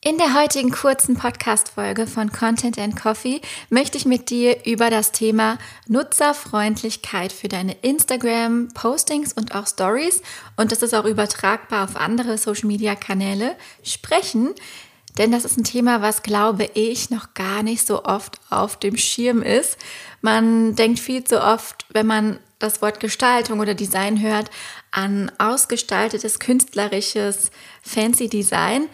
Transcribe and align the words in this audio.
In 0.00 0.16
der 0.16 0.40
heutigen 0.40 0.70
kurzen 0.70 1.16
Podcast-Folge 1.16 2.06
von 2.06 2.30
Content 2.30 2.78
and 2.78 2.94
Coffee 2.94 3.40
möchte 3.68 3.98
ich 3.98 4.04
mit 4.04 4.30
dir 4.30 4.64
über 4.64 4.90
das 4.90 5.10
Thema 5.10 5.58
Nutzerfreundlichkeit 5.88 7.32
für 7.32 7.48
deine 7.48 7.72
Instagram-Postings 7.82 9.32
und 9.32 9.56
auch 9.56 9.66
Stories 9.66 10.22
und 10.56 10.70
das 10.70 10.82
ist 10.82 10.94
auch 10.94 11.04
übertragbar 11.04 11.82
auf 11.82 11.96
andere 11.96 12.38
Social-Media-Kanäle 12.38 13.56
sprechen. 13.82 14.54
Denn 15.18 15.32
das 15.32 15.44
ist 15.44 15.58
ein 15.58 15.64
Thema, 15.64 16.00
was, 16.00 16.22
glaube 16.22 16.70
ich, 16.74 17.10
noch 17.10 17.34
gar 17.34 17.64
nicht 17.64 17.84
so 17.84 18.04
oft 18.04 18.38
auf 18.50 18.78
dem 18.78 18.96
Schirm 18.96 19.42
ist. 19.42 19.78
Man 20.20 20.76
denkt 20.76 21.00
viel 21.00 21.24
zu 21.24 21.42
oft, 21.42 21.86
wenn 21.90 22.06
man 22.06 22.38
das 22.60 22.82
Wort 22.82 23.00
Gestaltung 23.00 23.58
oder 23.58 23.74
Design 23.74 24.22
hört, 24.22 24.48
an 24.92 25.32
ausgestaltetes, 25.38 26.38
künstlerisches, 26.38 27.50
fancy 27.82 28.28
Design. 28.28 28.88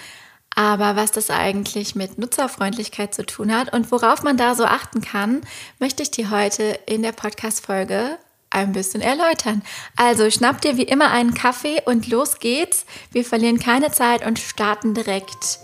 Aber 0.54 0.96
was 0.96 1.10
das 1.10 1.30
eigentlich 1.30 1.94
mit 1.94 2.18
Nutzerfreundlichkeit 2.18 3.14
zu 3.14 3.26
tun 3.26 3.54
hat 3.54 3.72
und 3.72 3.90
worauf 3.90 4.22
man 4.22 4.36
da 4.36 4.54
so 4.54 4.64
achten 4.64 5.00
kann, 5.00 5.42
möchte 5.78 6.02
ich 6.02 6.10
dir 6.10 6.30
heute 6.30 6.78
in 6.86 7.02
der 7.02 7.12
Podcast-Folge 7.12 8.18
ein 8.50 8.72
bisschen 8.72 9.00
erläutern. 9.00 9.62
Also 9.96 10.30
schnapp 10.30 10.60
dir 10.60 10.76
wie 10.76 10.84
immer 10.84 11.10
einen 11.10 11.34
Kaffee 11.34 11.82
und 11.84 12.08
los 12.08 12.38
geht's. 12.38 12.86
Wir 13.10 13.24
verlieren 13.24 13.58
keine 13.58 13.90
Zeit 13.90 14.24
und 14.24 14.38
starten 14.38 14.94
direkt. 14.94 15.58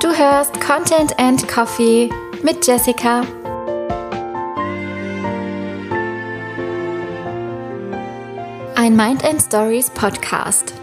Du 0.00 0.12
hörst 0.12 0.60
Content 0.60 1.18
and 1.18 1.46
Coffee 1.48 2.10
mit 2.42 2.66
Jessica. 2.66 3.22
Ein 8.84 8.96
Mind 8.96 9.24
and 9.24 9.40
Stories 9.40 9.88
Podcast. 9.88 10.74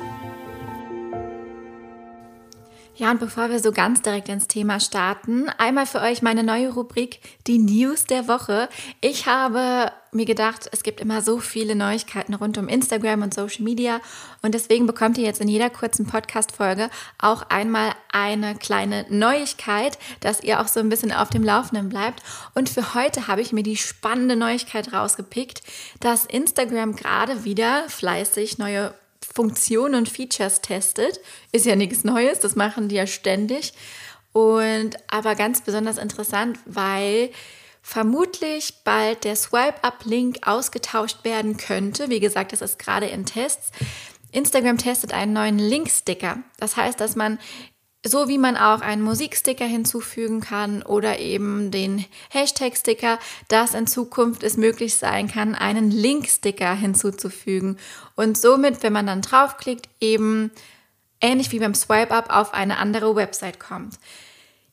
Und 3.11 3.19
bevor 3.19 3.49
wir 3.49 3.59
so 3.59 3.73
ganz 3.73 4.01
direkt 4.01 4.29
ins 4.29 4.47
Thema 4.47 4.79
starten, 4.79 5.49
einmal 5.57 5.85
für 5.85 5.99
euch 5.99 6.21
meine 6.21 6.43
neue 6.43 6.69
Rubrik, 6.69 7.19
die 7.45 7.59
News 7.59 8.05
der 8.05 8.29
Woche. 8.29 8.69
Ich 9.01 9.25
habe 9.25 9.91
mir 10.13 10.25
gedacht, 10.25 10.69
es 10.71 10.81
gibt 10.81 11.01
immer 11.01 11.21
so 11.21 11.39
viele 11.39 11.75
Neuigkeiten 11.75 12.33
rund 12.33 12.57
um 12.57 12.69
Instagram 12.69 13.21
und 13.21 13.33
Social 13.33 13.63
Media 13.63 13.99
und 14.41 14.53
deswegen 14.55 14.87
bekommt 14.87 15.17
ihr 15.17 15.25
jetzt 15.25 15.41
in 15.41 15.49
jeder 15.49 15.69
kurzen 15.69 16.05
Podcast-Folge 16.05 16.89
auch 17.17 17.43
einmal 17.49 17.91
eine 18.13 18.55
kleine 18.55 19.05
Neuigkeit, 19.09 19.97
dass 20.21 20.41
ihr 20.41 20.61
auch 20.61 20.67
so 20.67 20.79
ein 20.79 20.89
bisschen 20.89 21.11
auf 21.11 21.29
dem 21.29 21.43
Laufenden 21.43 21.89
bleibt. 21.89 22.23
Und 22.53 22.69
für 22.69 22.93
heute 22.93 23.27
habe 23.27 23.41
ich 23.41 23.51
mir 23.51 23.63
die 23.63 23.77
spannende 23.77 24.37
Neuigkeit 24.37 24.93
rausgepickt, 24.93 25.63
dass 25.99 26.25
Instagram 26.25 26.95
gerade 26.95 27.43
wieder 27.43 27.89
fleißig 27.89 28.57
neue 28.57 28.93
Funktionen 29.33 29.95
und 29.95 30.09
Features 30.09 30.61
testet. 30.61 31.19
Ist 31.51 31.65
ja 31.65 31.75
nichts 31.75 32.03
Neues, 32.03 32.39
das 32.39 32.55
machen 32.55 32.89
die 32.89 32.95
ja 32.95 33.07
ständig. 33.07 33.73
Und 34.33 34.97
aber 35.07 35.35
ganz 35.35 35.61
besonders 35.61 35.97
interessant, 35.97 36.59
weil 36.65 37.31
vermutlich 37.81 38.83
bald 38.83 39.23
der 39.23 39.35
Swipe-Up-Link 39.35 40.47
ausgetauscht 40.47 41.23
werden 41.23 41.57
könnte. 41.57 42.09
Wie 42.09 42.19
gesagt, 42.19 42.53
das 42.53 42.61
ist 42.61 42.79
gerade 42.79 43.07
in 43.07 43.25
Tests. 43.25 43.71
Instagram 44.31 44.77
testet 44.77 45.13
einen 45.13 45.33
neuen 45.33 45.59
Link-Sticker. 45.59 46.39
Das 46.57 46.77
heißt, 46.77 46.99
dass 46.99 47.15
man 47.15 47.39
so 48.03 48.27
wie 48.27 48.37
man 48.37 48.57
auch 48.57 48.81
einen 48.81 49.03
Musiksticker 49.03 49.65
hinzufügen 49.65 50.41
kann 50.41 50.81
oder 50.81 51.19
eben 51.19 51.69
den 51.69 52.05
Hashtag-Sticker, 52.29 53.19
dass 53.47 53.75
in 53.75 53.85
Zukunft 53.85 54.43
es 54.43 54.57
möglich 54.57 54.95
sein 54.95 55.27
kann, 55.27 55.53
einen 55.53 55.91
Link-Sticker 55.91 56.73
hinzuzufügen. 56.73 57.77
Und 58.15 58.37
somit, 58.37 58.81
wenn 58.81 58.93
man 58.93 59.05
dann 59.05 59.21
draufklickt, 59.21 59.87
eben 59.99 60.51
ähnlich 61.21 61.51
wie 61.51 61.59
beim 61.59 61.75
Swipe-Up 61.75 62.35
auf 62.35 62.53
eine 62.53 62.77
andere 62.77 63.15
Website 63.15 63.59
kommt. 63.59 63.99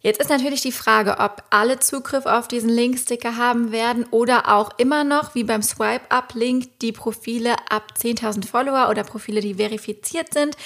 Jetzt 0.01 0.21
ist 0.21 0.31
natürlich 0.31 0.63
die 0.63 0.73
Frage, 0.73 1.19
ob 1.19 1.43
alle 1.51 1.81
Zugriff 1.81 2.25
auf 2.25 2.47
diesen 2.49 2.71
Link-Sticker 2.71 3.37
haben 3.37 3.73
werden 3.73 4.07
oder 4.11 4.49
auch 4.49 4.71
immer 4.79 5.03
noch, 5.03 5.35
wie 5.35 5.45
beim 5.45 5.61
Swipe-Up-Link, 5.61 6.79
die 6.81 6.93
Profile 6.93 7.57
ab 7.69 7.95
10.000 7.99 8.47
Follower 8.47 8.89
oder 8.91 9.03
Profile, 9.03 9.41
die 9.41 9.57
verifiziert 9.57 10.33
sind. 10.33 10.57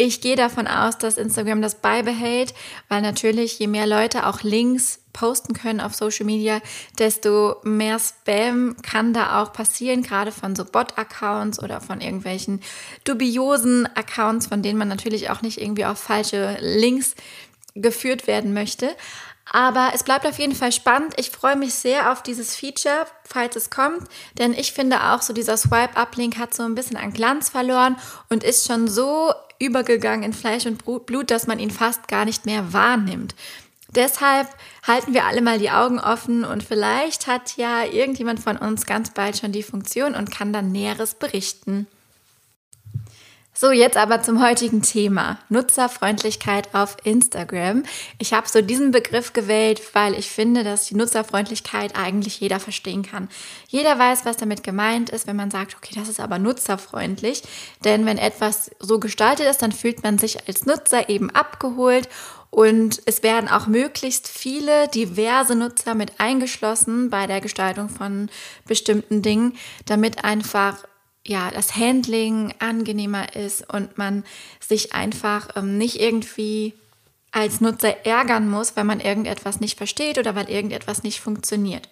Ich 0.00 0.20
gehe 0.20 0.36
davon 0.36 0.68
aus, 0.68 0.96
dass 0.96 1.18
Instagram 1.18 1.60
das 1.60 1.74
beibehält, 1.74 2.54
weil 2.88 3.02
natürlich 3.02 3.58
je 3.58 3.66
mehr 3.66 3.84
Leute 3.84 4.28
auch 4.28 4.42
Links 4.42 5.00
posten 5.12 5.54
können 5.54 5.80
auf 5.80 5.92
Social 5.92 6.24
Media, 6.24 6.60
desto 7.00 7.56
mehr 7.64 7.98
Spam 7.98 8.76
kann 8.82 9.12
da 9.12 9.42
auch 9.42 9.52
passieren, 9.52 10.04
gerade 10.04 10.30
von 10.30 10.54
so 10.54 10.64
Bot-Accounts 10.64 11.60
oder 11.60 11.80
von 11.80 12.00
irgendwelchen 12.00 12.60
dubiosen 13.02 13.86
Accounts, 13.96 14.46
von 14.46 14.62
denen 14.62 14.78
man 14.78 14.86
natürlich 14.86 15.30
auch 15.30 15.42
nicht 15.42 15.60
irgendwie 15.60 15.84
auf 15.84 15.98
falsche 15.98 16.56
Links 16.60 17.16
geführt 17.74 18.28
werden 18.28 18.54
möchte. 18.54 18.94
Aber 19.50 19.90
es 19.94 20.02
bleibt 20.02 20.26
auf 20.26 20.38
jeden 20.38 20.54
Fall 20.54 20.72
spannend. 20.72 21.14
Ich 21.16 21.30
freue 21.30 21.56
mich 21.56 21.74
sehr 21.74 22.12
auf 22.12 22.22
dieses 22.22 22.54
Feature, 22.54 23.06
falls 23.24 23.56
es 23.56 23.70
kommt, 23.70 24.02
denn 24.36 24.52
ich 24.52 24.72
finde 24.72 25.12
auch 25.12 25.22
so 25.22 25.32
dieser 25.32 25.56
Swipe-Up-Link 25.56 26.38
hat 26.38 26.54
so 26.54 26.64
ein 26.64 26.74
bisschen 26.74 26.96
an 26.96 27.12
Glanz 27.12 27.48
verloren 27.48 27.96
und 28.28 28.44
ist 28.44 28.66
schon 28.66 28.88
so 28.88 29.32
übergegangen 29.58 30.22
in 30.22 30.32
Fleisch 30.32 30.66
und 30.66 30.84
Blut, 31.06 31.30
dass 31.30 31.46
man 31.46 31.58
ihn 31.58 31.70
fast 31.70 32.08
gar 32.08 32.24
nicht 32.24 32.46
mehr 32.46 32.72
wahrnimmt. 32.72 33.34
Deshalb 33.94 34.48
halten 34.86 35.14
wir 35.14 35.24
alle 35.24 35.40
mal 35.40 35.58
die 35.58 35.70
Augen 35.70 35.98
offen 35.98 36.44
und 36.44 36.62
vielleicht 36.62 37.26
hat 37.26 37.56
ja 37.56 37.84
irgendjemand 37.84 38.38
von 38.38 38.58
uns 38.58 38.84
ganz 38.84 39.14
bald 39.14 39.38
schon 39.38 39.50
die 39.50 39.62
Funktion 39.62 40.14
und 40.14 40.30
kann 40.30 40.52
dann 40.52 40.70
Näheres 40.70 41.14
berichten. 41.14 41.86
So, 43.60 43.72
jetzt 43.72 43.96
aber 43.96 44.22
zum 44.22 44.40
heutigen 44.40 44.82
Thema. 44.82 45.40
Nutzerfreundlichkeit 45.48 46.76
auf 46.76 46.96
Instagram. 47.02 47.82
Ich 48.20 48.32
habe 48.32 48.48
so 48.48 48.62
diesen 48.62 48.92
Begriff 48.92 49.32
gewählt, 49.32 49.82
weil 49.94 50.14
ich 50.14 50.30
finde, 50.30 50.62
dass 50.62 50.86
die 50.86 50.94
Nutzerfreundlichkeit 50.94 51.98
eigentlich 51.98 52.38
jeder 52.38 52.60
verstehen 52.60 53.02
kann. 53.02 53.28
Jeder 53.66 53.98
weiß, 53.98 54.24
was 54.24 54.36
damit 54.36 54.62
gemeint 54.62 55.10
ist, 55.10 55.26
wenn 55.26 55.34
man 55.34 55.50
sagt, 55.50 55.74
okay, 55.74 55.92
das 55.96 56.08
ist 56.08 56.20
aber 56.20 56.38
nutzerfreundlich. 56.38 57.42
Denn 57.84 58.06
wenn 58.06 58.16
etwas 58.16 58.70
so 58.78 59.00
gestaltet 59.00 59.48
ist, 59.48 59.60
dann 59.60 59.72
fühlt 59.72 60.04
man 60.04 60.18
sich 60.18 60.46
als 60.46 60.64
Nutzer 60.64 61.08
eben 61.08 61.30
abgeholt 61.30 62.08
und 62.50 63.02
es 63.04 63.22
werden 63.22 63.48
auch 63.48 63.66
möglichst 63.66 64.26
viele 64.26 64.88
diverse 64.88 65.54
Nutzer 65.54 65.94
mit 65.94 66.18
eingeschlossen 66.18 67.10
bei 67.10 67.26
der 67.26 67.40
Gestaltung 67.40 67.88
von 67.88 68.30
bestimmten 68.66 69.20
Dingen, 69.20 69.54
damit 69.84 70.24
einfach 70.24 70.84
ja, 71.28 71.50
das 71.50 71.76
Handling 71.76 72.54
angenehmer 72.58 73.36
ist 73.36 73.72
und 73.72 73.98
man 73.98 74.24
sich 74.60 74.94
einfach 74.94 75.48
ähm, 75.56 75.78
nicht 75.78 76.00
irgendwie 76.00 76.74
als 77.30 77.60
Nutzer 77.60 78.06
ärgern 78.06 78.48
muss, 78.48 78.76
weil 78.76 78.84
man 78.84 79.00
irgendetwas 79.00 79.60
nicht 79.60 79.76
versteht 79.76 80.18
oder 80.18 80.34
weil 80.34 80.48
irgendetwas 80.48 81.02
nicht 81.02 81.20
funktioniert. 81.20 81.88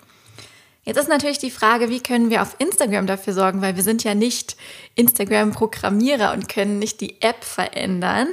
Jetzt 0.84 0.98
ist 0.98 1.08
natürlich 1.08 1.38
die 1.38 1.50
Frage, 1.50 1.90
wie 1.90 2.00
können 2.00 2.30
wir 2.30 2.42
auf 2.42 2.56
Instagram 2.58 3.06
dafür 3.06 3.32
sorgen, 3.32 3.60
weil 3.60 3.76
wir 3.76 3.82
sind 3.82 4.04
ja 4.04 4.14
nicht 4.14 4.56
Instagram-Programmierer 4.94 6.32
und 6.32 6.48
können 6.48 6.78
nicht 6.78 7.00
die 7.00 7.20
App 7.20 7.44
verändern, 7.44 8.28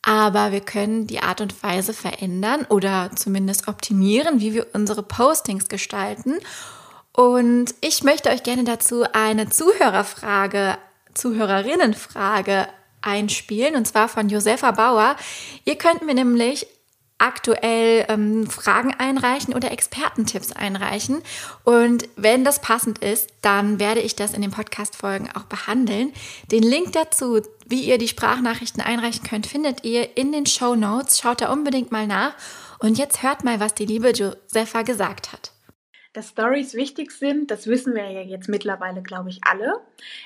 aber 0.00 0.50
wir 0.50 0.60
können 0.60 1.06
die 1.06 1.20
Art 1.20 1.40
und 1.40 1.62
Weise 1.62 1.92
verändern 1.92 2.66
oder 2.68 3.10
zumindest 3.14 3.68
optimieren, 3.68 4.40
wie 4.40 4.54
wir 4.54 4.66
unsere 4.72 5.02
Postings 5.02 5.68
gestalten 5.68 6.34
und 7.14 7.74
ich 7.80 8.02
möchte 8.02 8.28
euch 8.30 8.42
gerne 8.42 8.64
dazu 8.64 9.04
eine 9.12 9.48
Zuhörerfrage, 9.48 10.76
Zuhörerinnenfrage 11.14 12.66
einspielen, 13.02 13.76
und 13.76 13.86
zwar 13.86 14.08
von 14.08 14.28
Josefa 14.28 14.72
Bauer. 14.72 15.14
Ihr 15.64 15.76
könnt 15.76 16.04
mir 16.04 16.14
nämlich 16.14 16.66
aktuell 17.18 18.04
ähm, 18.08 18.48
Fragen 18.48 18.92
einreichen 18.98 19.54
oder 19.54 19.70
Expertentipps 19.70 20.50
einreichen. 20.50 21.22
Und 21.62 22.08
wenn 22.16 22.44
das 22.44 22.60
passend 22.60 22.98
ist, 22.98 23.28
dann 23.42 23.78
werde 23.78 24.00
ich 24.00 24.16
das 24.16 24.34
in 24.34 24.42
den 24.42 24.50
Podcast-Folgen 24.50 25.30
auch 25.36 25.44
behandeln. 25.44 26.12
Den 26.50 26.64
Link 26.64 26.92
dazu, 26.92 27.40
wie 27.64 27.84
ihr 27.84 27.98
die 27.98 28.08
Sprachnachrichten 28.08 28.82
einreichen 28.82 29.22
könnt, 29.22 29.46
findet 29.46 29.84
ihr 29.84 30.16
in 30.16 30.32
den 30.32 30.46
Show 30.46 30.74
Notes. 30.74 31.20
Schaut 31.20 31.40
da 31.40 31.52
unbedingt 31.52 31.92
mal 31.92 32.08
nach. 32.08 32.34
Und 32.80 32.98
jetzt 32.98 33.22
hört 33.22 33.44
mal, 33.44 33.60
was 33.60 33.74
die 33.74 33.86
liebe 33.86 34.10
Josefa 34.10 34.82
gesagt 34.82 35.32
hat. 35.32 35.53
Dass 36.14 36.28
Stories 36.28 36.74
wichtig 36.74 37.10
sind, 37.10 37.50
das 37.50 37.66
wissen 37.66 37.94
wir 37.94 38.08
ja 38.08 38.20
jetzt 38.20 38.48
mittlerweile, 38.48 39.02
glaube 39.02 39.30
ich, 39.30 39.40
alle. 39.42 39.80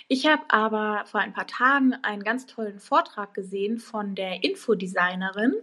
Ich 0.06 0.26
habe 0.26 0.42
aber 0.48 1.04
vor 1.06 1.20
ein 1.20 1.32
paar 1.32 1.46
Tagen 1.46 1.94
einen 2.02 2.22
ganz 2.22 2.44
tollen 2.44 2.78
Vortrag 2.78 3.32
gesehen 3.32 3.78
von 3.78 4.14
der 4.14 4.44
Infodesignerin 4.44 5.54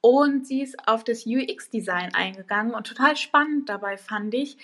und 0.00 0.46
sie 0.46 0.62
ist 0.62 0.88
auf 0.88 1.02
das 1.02 1.26
UX-Design 1.26 2.14
eingegangen 2.14 2.74
und 2.74 2.86
total 2.86 3.16
spannend 3.16 3.68
dabei 3.68 3.96
fand 3.96 4.34
ich, 4.34 4.56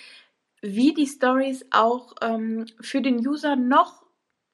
wie 0.60 0.94
die 0.94 1.08
Stories 1.08 1.66
auch 1.72 2.14
ähm, 2.22 2.66
für 2.80 3.02
den 3.02 3.26
User 3.26 3.56
noch 3.56 4.04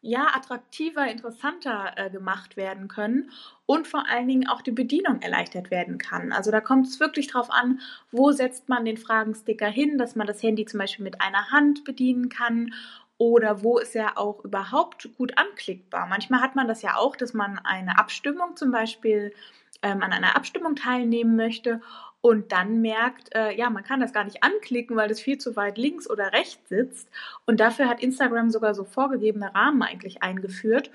ja, 0.01 0.35
attraktiver, 0.35 1.07
interessanter 1.07 1.93
äh, 1.97 2.09
gemacht 2.09 2.57
werden 2.57 2.89
können 2.89 3.31
und 3.69 3.87
vor 3.87 4.09
allen 4.09 4.27
Dingen 4.27 4.49
auch 4.49 4.63
die 4.63 4.71
Bedienung 4.71 5.21
erleichtert 5.21 5.71
werden 5.71 5.99
kann. 5.99 6.33
Also 6.33 6.51
da 6.51 6.63
kommt 6.63 6.87
es 6.87 7.01
wirklich 7.01 7.27
drauf 7.27 7.51
an, 7.51 7.81
wo 8.11 8.33
setzt 8.33 8.71
man 8.71 8.87
den 8.87 8.97
Fragensticker 8.97 9.67
hin, 9.67 9.99
dass 9.99 10.17
man 10.17 10.27
das 10.27 10.43
Handy 10.43 10.65
zum 10.65 10.81
Beispiel 10.81 11.05
mit 11.05 11.21
einer 11.21 11.51
Hand 11.51 11.85
bedienen 11.85 12.31
kann 12.31 12.73
oder 13.19 13.63
wo 13.63 13.79
ist 13.79 13.95
er 13.95 14.17
auch 14.17 14.43
überhaupt 14.43 15.11
gut 15.19 15.37
anklickbar. 15.37 16.07
Manchmal 16.07 16.41
hat 16.41 16.57
man 16.57 16.67
das 16.67 16.81
ja 16.81 16.97
auch, 16.97 17.15
dass 17.15 17.35
man 17.35 17.59
eine 17.59 17.99
Abstimmung 17.99 18.57
zum 18.57 18.71
Beispiel 18.71 19.35
ähm, 19.83 20.03
an 20.03 20.15
einer 20.15 20.35
Abstimmung 20.35 20.75
teilnehmen 20.75 21.37
möchte 21.37 21.83
und 22.23 22.53
dann 22.53 22.81
merkt, 22.81 23.35
äh, 23.35 23.55
ja, 23.55 23.69
man 23.69 23.85
kann 23.85 24.01
das 24.01 24.15
gar 24.15 24.25
nicht 24.25 24.43
anklicken, 24.43 24.97
weil 24.97 25.09
das 25.09 25.21
viel 25.21 25.37
zu 25.37 25.57
weit 25.57 25.77
links 25.77 26.09
oder 26.09 26.33
rechts 26.33 26.71
sitzt. 26.71 27.11
Und 27.45 27.61
dafür 27.61 27.87
hat 27.87 28.03
Instagram 28.03 28.49
sogar 28.49 28.75
so 28.75 28.85
vorgegebene 28.85 29.55
Rahmen 29.55 29.83
eigentlich 29.83 30.23
eingeführt. 30.23 30.91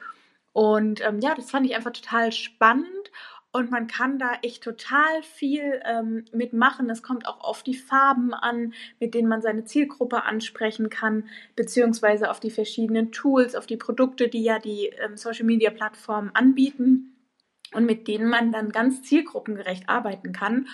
Und 0.54 1.02
ähm, 1.02 1.20
ja, 1.20 1.36
das 1.36 1.52
fand 1.52 1.66
ich 1.66 1.76
einfach 1.76 1.92
total 1.92 2.32
spannend 2.32 3.12
und 3.56 3.70
man 3.70 3.86
kann 3.86 4.18
da 4.18 4.34
echt 4.42 4.64
total 4.64 5.22
viel 5.22 5.80
ähm, 5.86 6.26
mitmachen. 6.32 6.90
Es 6.90 7.04
kommt 7.04 7.28
auch 7.28 7.40
auf 7.42 7.62
die 7.62 7.76
Farben 7.76 8.34
an, 8.34 8.74
mit 9.00 9.14
denen 9.14 9.28
man 9.28 9.44
seine 9.44 9.64
Zielgruppe 9.64 10.24
ansprechen 10.24 10.90
kann, 10.90 11.30
beziehungsweise 11.56 12.32
auf 12.32 12.40
die 12.40 12.50
verschiedenen 12.50 13.12
Tools, 13.12 13.56
auf 13.56 13.68
die 13.68 13.78
Produkte, 13.78 14.28
die 14.28 14.44
ja 14.44 14.58
die 14.58 14.88
ähm, 14.88 15.18
Social-Media-Plattformen 15.18 16.32
anbieten 16.34 17.16
und 17.76 17.86
mit 17.86 18.08
denen 18.08 18.28
man 18.28 18.52
dann 18.52 18.72
ganz 18.72 19.04
zielgruppengerecht 19.04 19.88
arbeiten 19.88 20.34
kann. 20.34 20.68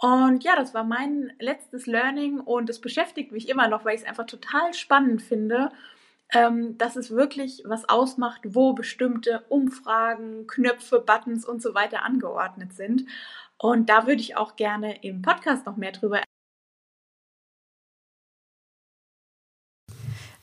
Und 0.00 0.44
ja, 0.44 0.54
das 0.54 0.74
war 0.74 0.84
mein 0.84 1.32
letztes 1.40 1.86
Learning 1.86 2.38
und 2.38 2.70
es 2.70 2.80
beschäftigt 2.80 3.32
mich 3.32 3.48
immer 3.48 3.66
noch, 3.66 3.84
weil 3.84 3.96
ich 3.96 4.02
es 4.02 4.08
einfach 4.08 4.26
total 4.26 4.74
spannend 4.74 5.22
finde, 5.22 5.70
ähm, 6.32 6.78
dass 6.78 6.96
es 6.96 7.10
wirklich 7.10 7.62
was 7.66 7.88
ausmacht, 7.88 8.40
wo 8.44 8.72
bestimmte 8.72 9.44
Umfragen, 9.48 10.46
Knöpfe, 10.46 11.00
Buttons 11.00 11.44
und 11.44 11.62
so 11.62 11.74
weiter 11.74 12.04
angeordnet 12.04 12.72
sind. 12.74 13.06
Und 13.58 13.88
da 13.88 14.06
würde 14.06 14.20
ich 14.20 14.36
auch 14.36 14.56
gerne 14.56 15.02
im 15.04 15.22
Podcast 15.22 15.66
noch 15.66 15.76
mehr 15.76 15.92
drüber 15.92 16.20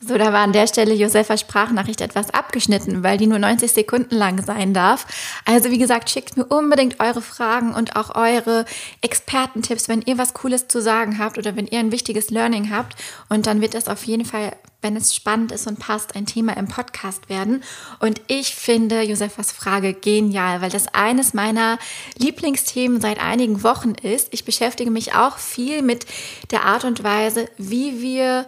So, 0.10 0.18
da 0.18 0.34
war 0.34 0.40
an 0.40 0.54
der 0.54 0.66
Stelle 0.66 0.96
Josephas 0.96 1.42
Sprachnachricht 1.42 2.02
etwas 2.02 2.32
abgeschnitten, 2.32 3.04
weil 3.04 3.20
die 3.20 3.28
nur 3.28 3.38
90 3.38 3.72
Sekunden 3.72 4.16
lang 4.16 4.44
sein 4.44 4.74
darf. 4.74 5.06
Also 5.46 5.70
wie 5.70 5.78
gesagt, 5.78 6.10
schickt 6.10 6.36
mir 6.36 6.46
unbedingt 6.46 7.00
eure 7.00 7.22
Fragen 7.22 7.76
und 7.76 7.96
auch 7.96 8.16
eure 8.16 8.66
Expertentipps, 9.02 9.88
wenn 9.88 10.02
ihr 10.02 10.18
was 10.18 10.34
Cooles 10.34 10.68
zu 10.68 10.82
sagen 10.82 11.20
habt 11.20 11.38
oder 11.38 11.56
wenn 11.56 11.68
ihr 11.68 11.78
ein 11.78 11.92
wichtiges 11.92 12.32
Learning 12.32 12.72
habt. 12.72 12.96
Und 13.30 13.46
dann 13.46 13.62
wird 13.62 13.76
das 13.76 13.88
auf 13.88 14.04
jeden 14.06 14.26
Fall, 14.26 14.54
wenn 14.82 14.96
es 14.96 15.14
spannend 15.14 15.52
ist 15.52 15.68
und 15.68 15.78
passt, 15.78 16.16
ein 16.16 16.26
Thema 16.26 16.58
im 16.58 16.68
Podcast 16.68 17.30
werden. 17.30 17.64
Und 18.00 18.20
ich 18.26 18.56
finde 18.56 19.04
Josephas 19.04 19.52
Frage 19.52 19.94
genial, 19.94 20.62
weil 20.62 20.72
das 20.72 20.88
eines 20.88 21.36
meiner 21.36 21.78
Lieblingsthemen 22.18 23.00
seit 23.00 23.22
einigen 23.22 23.62
Wochen 23.62 23.92
ist. 23.92 24.30
Ich 24.32 24.44
beschäftige 24.44 24.90
mich 24.90 25.14
auch 25.14 25.38
viel 25.38 25.84
mit 25.84 26.08
der 26.50 26.66
Art 26.66 26.84
und 26.84 27.04
Weise, 27.04 27.48
wie 27.60 28.02
wir 28.02 28.48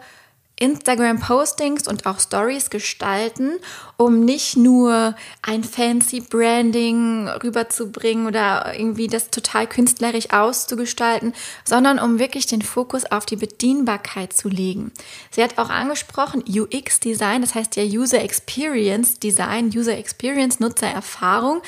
Instagram-Postings 0.61 1.87
und 1.87 2.05
auch 2.05 2.19
Stories 2.19 2.69
gestalten, 2.69 3.53
um 3.97 4.23
nicht 4.23 4.57
nur 4.57 5.15
ein 5.41 5.63
fancy 5.63 6.21
Branding 6.21 7.27
rüberzubringen 7.27 8.27
oder 8.27 8.77
irgendwie 8.77 9.07
das 9.07 9.31
total 9.31 9.67
künstlerisch 9.67 10.31
auszugestalten, 10.31 11.33
sondern 11.65 11.99
um 11.99 12.19
wirklich 12.19 12.45
den 12.45 12.61
Fokus 12.61 13.05
auf 13.05 13.25
die 13.25 13.35
Bedienbarkeit 13.35 14.33
zu 14.33 14.49
legen. 14.49 14.91
Sie 15.31 15.43
hat 15.43 15.57
auch 15.57 15.69
angesprochen 15.69 16.43
UX-Design, 16.47 17.41
das 17.41 17.55
heißt 17.55 17.75
ja 17.75 17.83
User 17.83 18.21
Experience 18.21 19.19
Design, 19.19 19.71
User 19.75 19.97
Experience, 19.97 20.59
Nutzererfahrung. 20.59 21.61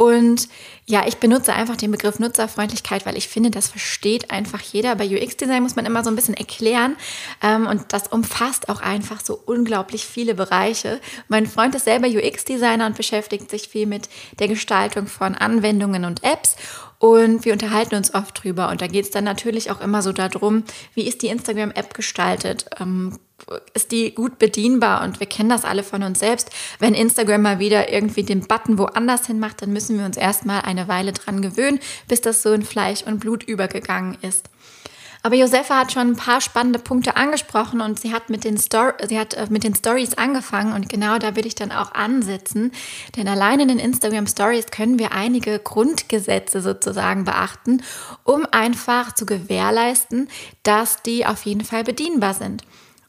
Und 0.00 0.48
ja, 0.86 1.06
ich 1.06 1.18
benutze 1.18 1.52
einfach 1.52 1.76
den 1.76 1.90
Begriff 1.90 2.18
Nutzerfreundlichkeit, 2.18 3.04
weil 3.04 3.18
ich 3.18 3.28
finde, 3.28 3.50
das 3.50 3.68
versteht 3.68 4.30
einfach 4.30 4.62
jeder. 4.62 4.96
Bei 4.96 5.04
UX-Design 5.04 5.62
muss 5.62 5.76
man 5.76 5.84
immer 5.84 6.02
so 6.02 6.08
ein 6.08 6.16
bisschen 6.16 6.32
erklären 6.32 6.96
ähm, 7.42 7.66
und 7.66 7.92
das 7.92 8.08
umfasst 8.08 8.70
auch 8.70 8.80
einfach 8.80 9.20
so 9.20 9.38
unglaublich 9.44 10.06
viele 10.06 10.34
Bereiche. 10.34 11.02
Mein 11.28 11.46
Freund 11.46 11.74
ist 11.74 11.84
selber 11.84 12.08
UX-Designer 12.08 12.86
und 12.86 12.96
beschäftigt 12.96 13.50
sich 13.50 13.68
viel 13.68 13.84
mit 13.84 14.08
der 14.38 14.48
Gestaltung 14.48 15.06
von 15.06 15.34
Anwendungen 15.34 16.06
und 16.06 16.24
Apps 16.24 16.56
und 17.00 17.46
wir 17.46 17.54
unterhalten 17.54 17.94
uns 17.94 18.14
oft 18.14 18.44
drüber. 18.44 18.68
Und 18.68 18.82
da 18.82 18.86
geht 18.86 19.06
es 19.06 19.10
dann 19.10 19.24
natürlich 19.24 19.70
auch 19.70 19.80
immer 19.80 20.02
so 20.02 20.12
darum, 20.12 20.64
wie 20.94 21.08
ist 21.08 21.22
die 21.22 21.28
Instagram-App 21.28 21.94
gestaltet? 21.94 22.66
Ähm, 22.78 23.18
ist 23.72 23.90
die 23.90 24.14
gut 24.14 24.38
bedienbar 24.38 25.02
und 25.02 25.18
wir 25.18 25.26
kennen 25.26 25.48
das 25.48 25.64
alle 25.64 25.82
von 25.82 26.02
uns 26.02 26.18
selbst. 26.18 26.50
Wenn 26.78 26.92
Instagram 26.92 27.40
mal 27.40 27.58
wieder 27.58 27.90
irgendwie 27.90 28.22
den 28.22 28.46
Button 28.46 28.76
woanders 28.76 29.26
hin 29.26 29.40
macht, 29.40 29.62
dann 29.62 29.72
müssen 29.72 29.98
wir 29.98 30.04
uns 30.04 30.18
erstmal 30.18 30.60
eine 30.60 30.88
Weile 30.88 31.12
dran 31.12 31.40
gewöhnen, 31.40 31.80
bis 32.06 32.20
das 32.20 32.42
so 32.42 32.52
in 32.52 32.62
Fleisch 32.62 33.02
und 33.02 33.18
Blut 33.18 33.44
übergegangen 33.44 34.18
ist. 34.20 34.50
Aber 35.22 35.36
Josefa 35.36 35.80
hat 35.80 35.92
schon 35.92 36.12
ein 36.12 36.16
paar 36.16 36.40
spannende 36.40 36.78
Punkte 36.78 37.16
angesprochen 37.16 37.82
und 37.82 38.00
sie 38.00 38.12
hat 38.12 38.30
mit 38.30 38.44
den, 38.44 38.56
Stor 38.56 38.94
sie 39.06 39.18
hat 39.18 39.34
äh, 39.34 39.46
mit 39.50 39.64
den 39.64 39.74
Stories 39.74 40.14
angefangen 40.14 40.72
und 40.72 40.88
genau 40.88 41.18
da 41.18 41.36
will 41.36 41.46
ich 41.46 41.54
dann 41.54 41.72
auch 41.72 41.92
ansetzen. 41.92 42.72
Denn 43.16 43.28
allein 43.28 43.60
in 43.60 43.68
den 43.68 43.78
Instagram 43.78 44.26
Stories 44.26 44.66
können 44.66 44.98
wir 44.98 45.12
einige 45.12 45.58
Grundgesetze 45.58 46.62
sozusagen 46.62 47.24
beachten, 47.24 47.82
um 48.24 48.46
einfach 48.50 49.14
zu 49.14 49.26
gewährleisten, 49.26 50.28
dass 50.62 51.02
die 51.02 51.26
auf 51.26 51.44
jeden 51.44 51.64
Fall 51.64 51.84
bedienbar 51.84 52.32
sind. 52.32 52.62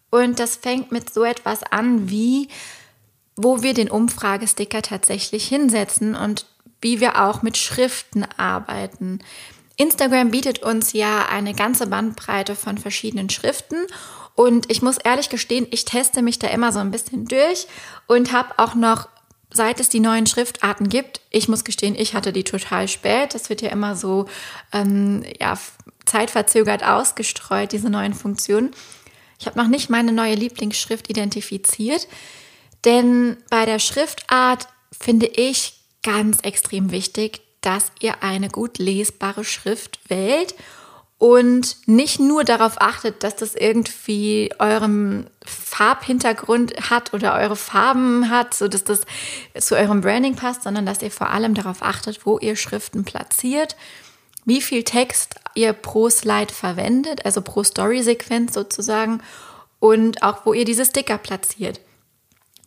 Und 0.09 0.39
das 0.39 0.57
fängt 0.57 0.91
mit 0.91 1.13
so 1.13 1.23
etwas 1.23 1.63
an 1.63 2.09
wie, 2.09 2.49
wo 3.37 3.63
wir 3.63 3.73
den 3.73 3.89
Umfragesticker 3.89 4.81
tatsächlich 4.81 5.47
hinsetzen 5.47 6.15
und 6.15 6.45
wie 6.81 6.99
wir 6.99 7.23
auch 7.23 7.41
mit 7.41 7.57
Schriften 7.57 8.25
arbeiten. 8.37 9.19
Instagram 9.81 10.31
bietet 10.31 10.63
uns 10.63 10.93
ja 10.93 11.25
eine 11.25 11.53
ganze 11.53 11.87
Bandbreite 11.87 12.55
von 12.55 12.77
verschiedenen 12.77 13.29
Schriften 13.29 13.77
und 14.35 14.71
ich 14.71 14.81
muss 14.81 14.97
ehrlich 14.97 15.29
gestehen, 15.29 15.67
ich 15.71 15.85
teste 15.85 16.21
mich 16.21 16.39
da 16.39 16.47
immer 16.47 16.71
so 16.71 16.79
ein 16.79 16.91
bisschen 16.91 17.25
durch 17.25 17.67
und 18.07 18.31
habe 18.31 18.53
auch 18.57 18.75
noch 18.75 19.09
seit 19.53 19.79
es 19.79 19.89
die 19.89 19.99
neuen 19.99 20.27
Schriftarten 20.27 20.87
gibt, 20.87 21.21
ich 21.29 21.47
muss 21.47 21.63
gestehen, 21.63 21.95
ich 21.95 22.13
hatte 22.13 22.31
die 22.31 22.43
total 22.43 22.87
spät. 22.87 23.33
Das 23.33 23.49
wird 23.49 23.61
ja 23.61 23.69
immer 23.69 23.95
so 23.95 24.27
ähm, 24.71 25.25
ja, 25.39 25.57
zeitverzögert 26.05 26.83
ausgestreut, 26.85 27.71
diese 27.73 27.89
neuen 27.89 28.13
Funktionen. 28.13 28.71
Ich 29.39 29.47
habe 29.47 29.59
noch 29.59 29.67
nicht 29.67 29.89
meine 29.89 30.11
neue 30.11 30.35
Lieblingsschrift 30.35 31.09
identifiziert, 31.09 32.07
denn 32.85 33.37
bei 33.49 33.65
der 33.65 33.79
Schriftart 33.79 34.67
finde 34.97 35.25
ich 35.25 35.73
ganz 36.03 36.39
extrem 36.41 36.91
wichtig, 36.91 37.41
dass 37.61 37.91
ihr 37.99 38.23
eine 38.23 38.49
gut 38.49 38.77
lesbare 38.77 39.43
Schrift 39.43 39.99
wählt 40.07 40.55
und 41.17 41.77
nicht 41.85 42.19
nur 42.19 42.43
darauf 42.43 42.81
achtet, 42.81 43.23
dass 43.23 43.35
das 43.35 43.53
irgendwie 43.53 44.51
eurem 44.57 45.27
Farbhintergrund 45.45 46.89
hat 46.89 47.13
oder 47.13 47.35
eure 47.35 47.55
Farben 47.55 48.29
hat, 48.29 48.53
so 48.55 48.67
dass 48.67 48.83
das 48.83 49.01
zu 49.59 49.75
eurem 49.75 50.01
Branding 50.01 50.35
passt, 50.35 50.63
sondern 50.63 50.85
dass 50.85 51.01
ihr 51.01 51.11
vor 51.11 51.29
allem 51.29 51.53
darauf 51.53 51.83
achtet, 51.83 52.25
wo 52.25 52.39
ihr 52.39 52.55
Schriften 52.55 53.05
platziert 53.05 53.75
wie 54.45 54.61
viel 54.61 54.83
Text 54.83 55.35
ihr 55.53 55.73
pro 55.73 56.09
Slide 56.09 56.53
verwendet, 56.53 57.25
also 57.25 57.41
pro 57.41 57.63
Story-Sequenz 57.63 58.53
sozusagen, 58.53 59.21
und 59.79 60.21
auch 60.21 60.45
wo 60.45 60.53
ihr 60.53 60.65
diese 60.65 60.85
Sticker 60.85 61.17
platziert. 61.17 61.79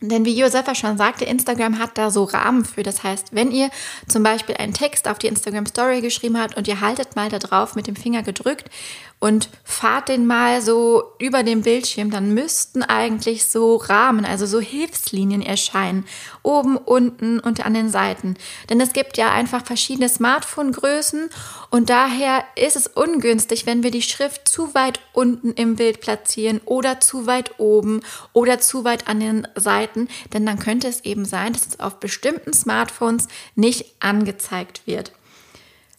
Denn 0.09 0.25
wie 0.25 0.37
Josefa 0.37 0.75
schon 0.75 0.97
sagte, 0.97 1.25
Instagram 1.25 1.79
hat 1.79 1.97
da 1.97 2.11
so 2.11 2.23
Rahmen 2.23 2.65
für. 2.65 2.83
Das 2.83 3.03
heißt, 3.03 3.29
wenn 3.31 3.51
ihr 3.51 3.69
zum 4.07 4.23
Beispiel 4.23 4.55
einen 4.57 4.73
Text 4.73 5.07
auf 5.07 5.17
die 5.17 5.27
Instagram 5.27 5.65
Story 5.65 6.01
geschrieben 6.01 6.39
habt 6.39 6.57
und 6.57 6.67
ihr 6.67 6.81
haltet 6.81 7.15
mal 7.15 7.29
da 7.29 7.39
drauf 7.39 7.75
mit 7.75 7.87
dem 7.87 7.95
Finger 7.95 8.23
gedrückt 8.23 8.69
und 9.19 9.49
fahrt 9.63 10.09
den 10.09 10.27
mal 10.27 10.61
so 10.61 11.03
über 11.19 11.43
den 11.43 11.61
Bildschirm, 11.61 12.11
dann 12.11 12.33
müssten 12.33 12.83
eigentlich 12.83 13.47
so 13.47 13.77
Rahmen, 13.77 14.25
also 14.25 14.45
so 14.45 14.59
Hilfslinien 14.59 15.41
erscheinen. 15.41 16.05
Oben, 16.43 16.77
unten 16.77 17.39
und 17.39 17.65
an 17.65 17.73
den 17.73 17.89
Seiten. 17.89 18.35
Denn 18.69 18.79
es 18.79 18.93
gibt 18.93 19.17
ja 19.17 19.31
einfach 19.31 19.65
verschiedene 19.65 20.09
Smartphone-Größen 20.09 21.29
und 21.69 21.89
daher 21.89 22.43
ist 22.55 22.75
es 22.75 22.87
ungünstig, 22.87 23.65
wenn 23.65 23.83
wir 23.83 23.91
die 23.91 24.01
Schrift 24.01 24.47
zu 24.47 24.75
weit 24.75 24.99
unten 25.13 25.53
im 25.53 25.75
Bild 25.75 26.01
platzieren 26.01 26.61
oder 26.65 26.99
zu 26.99 27.25
weit 27.25 27.59
oben 27.59 28.01
oder 28.33 28.59
zu 28.59 28.83
weit 28.83 29.07
an 29.07 29.19
den 29.19 29.47
Seiten. 29.55 30.07
Denn 30.33 30.45
dann 30.45 30.59
könnte 30.59 30.87
es 30.87 31.01
eben 31.01 31.25
sein, 31.25 31.53
dass 31.53 31.65
es 31.67 31.79
auf 31.79 31.99
bestimmten 31.99 32.53
Smartphones 32.53 33.27
nicht 33.55 33.85
angezeigt 33.99 34.81
wird. 34.85 35.11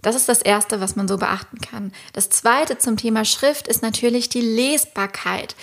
Das 0.07 0.15
ist 0.15 0.29
das 0.29 0.41
Erste, 0.41 0.81
was 0.81 0.95
man 0.95 1.09
so 1.09 1.17
beachten 1.17 1.61
kann. 1.61 1.91
Das 2.13 2.31
Zweite 2.31 2.79
zum 2.79 2.97
Thema 2.97 3.25
Schrift 3.25 3.67
ist 3.67 3.83
natürlich 3.83 4.29
die 4.29 4.41
Lesbarkeit. 4.41 5.57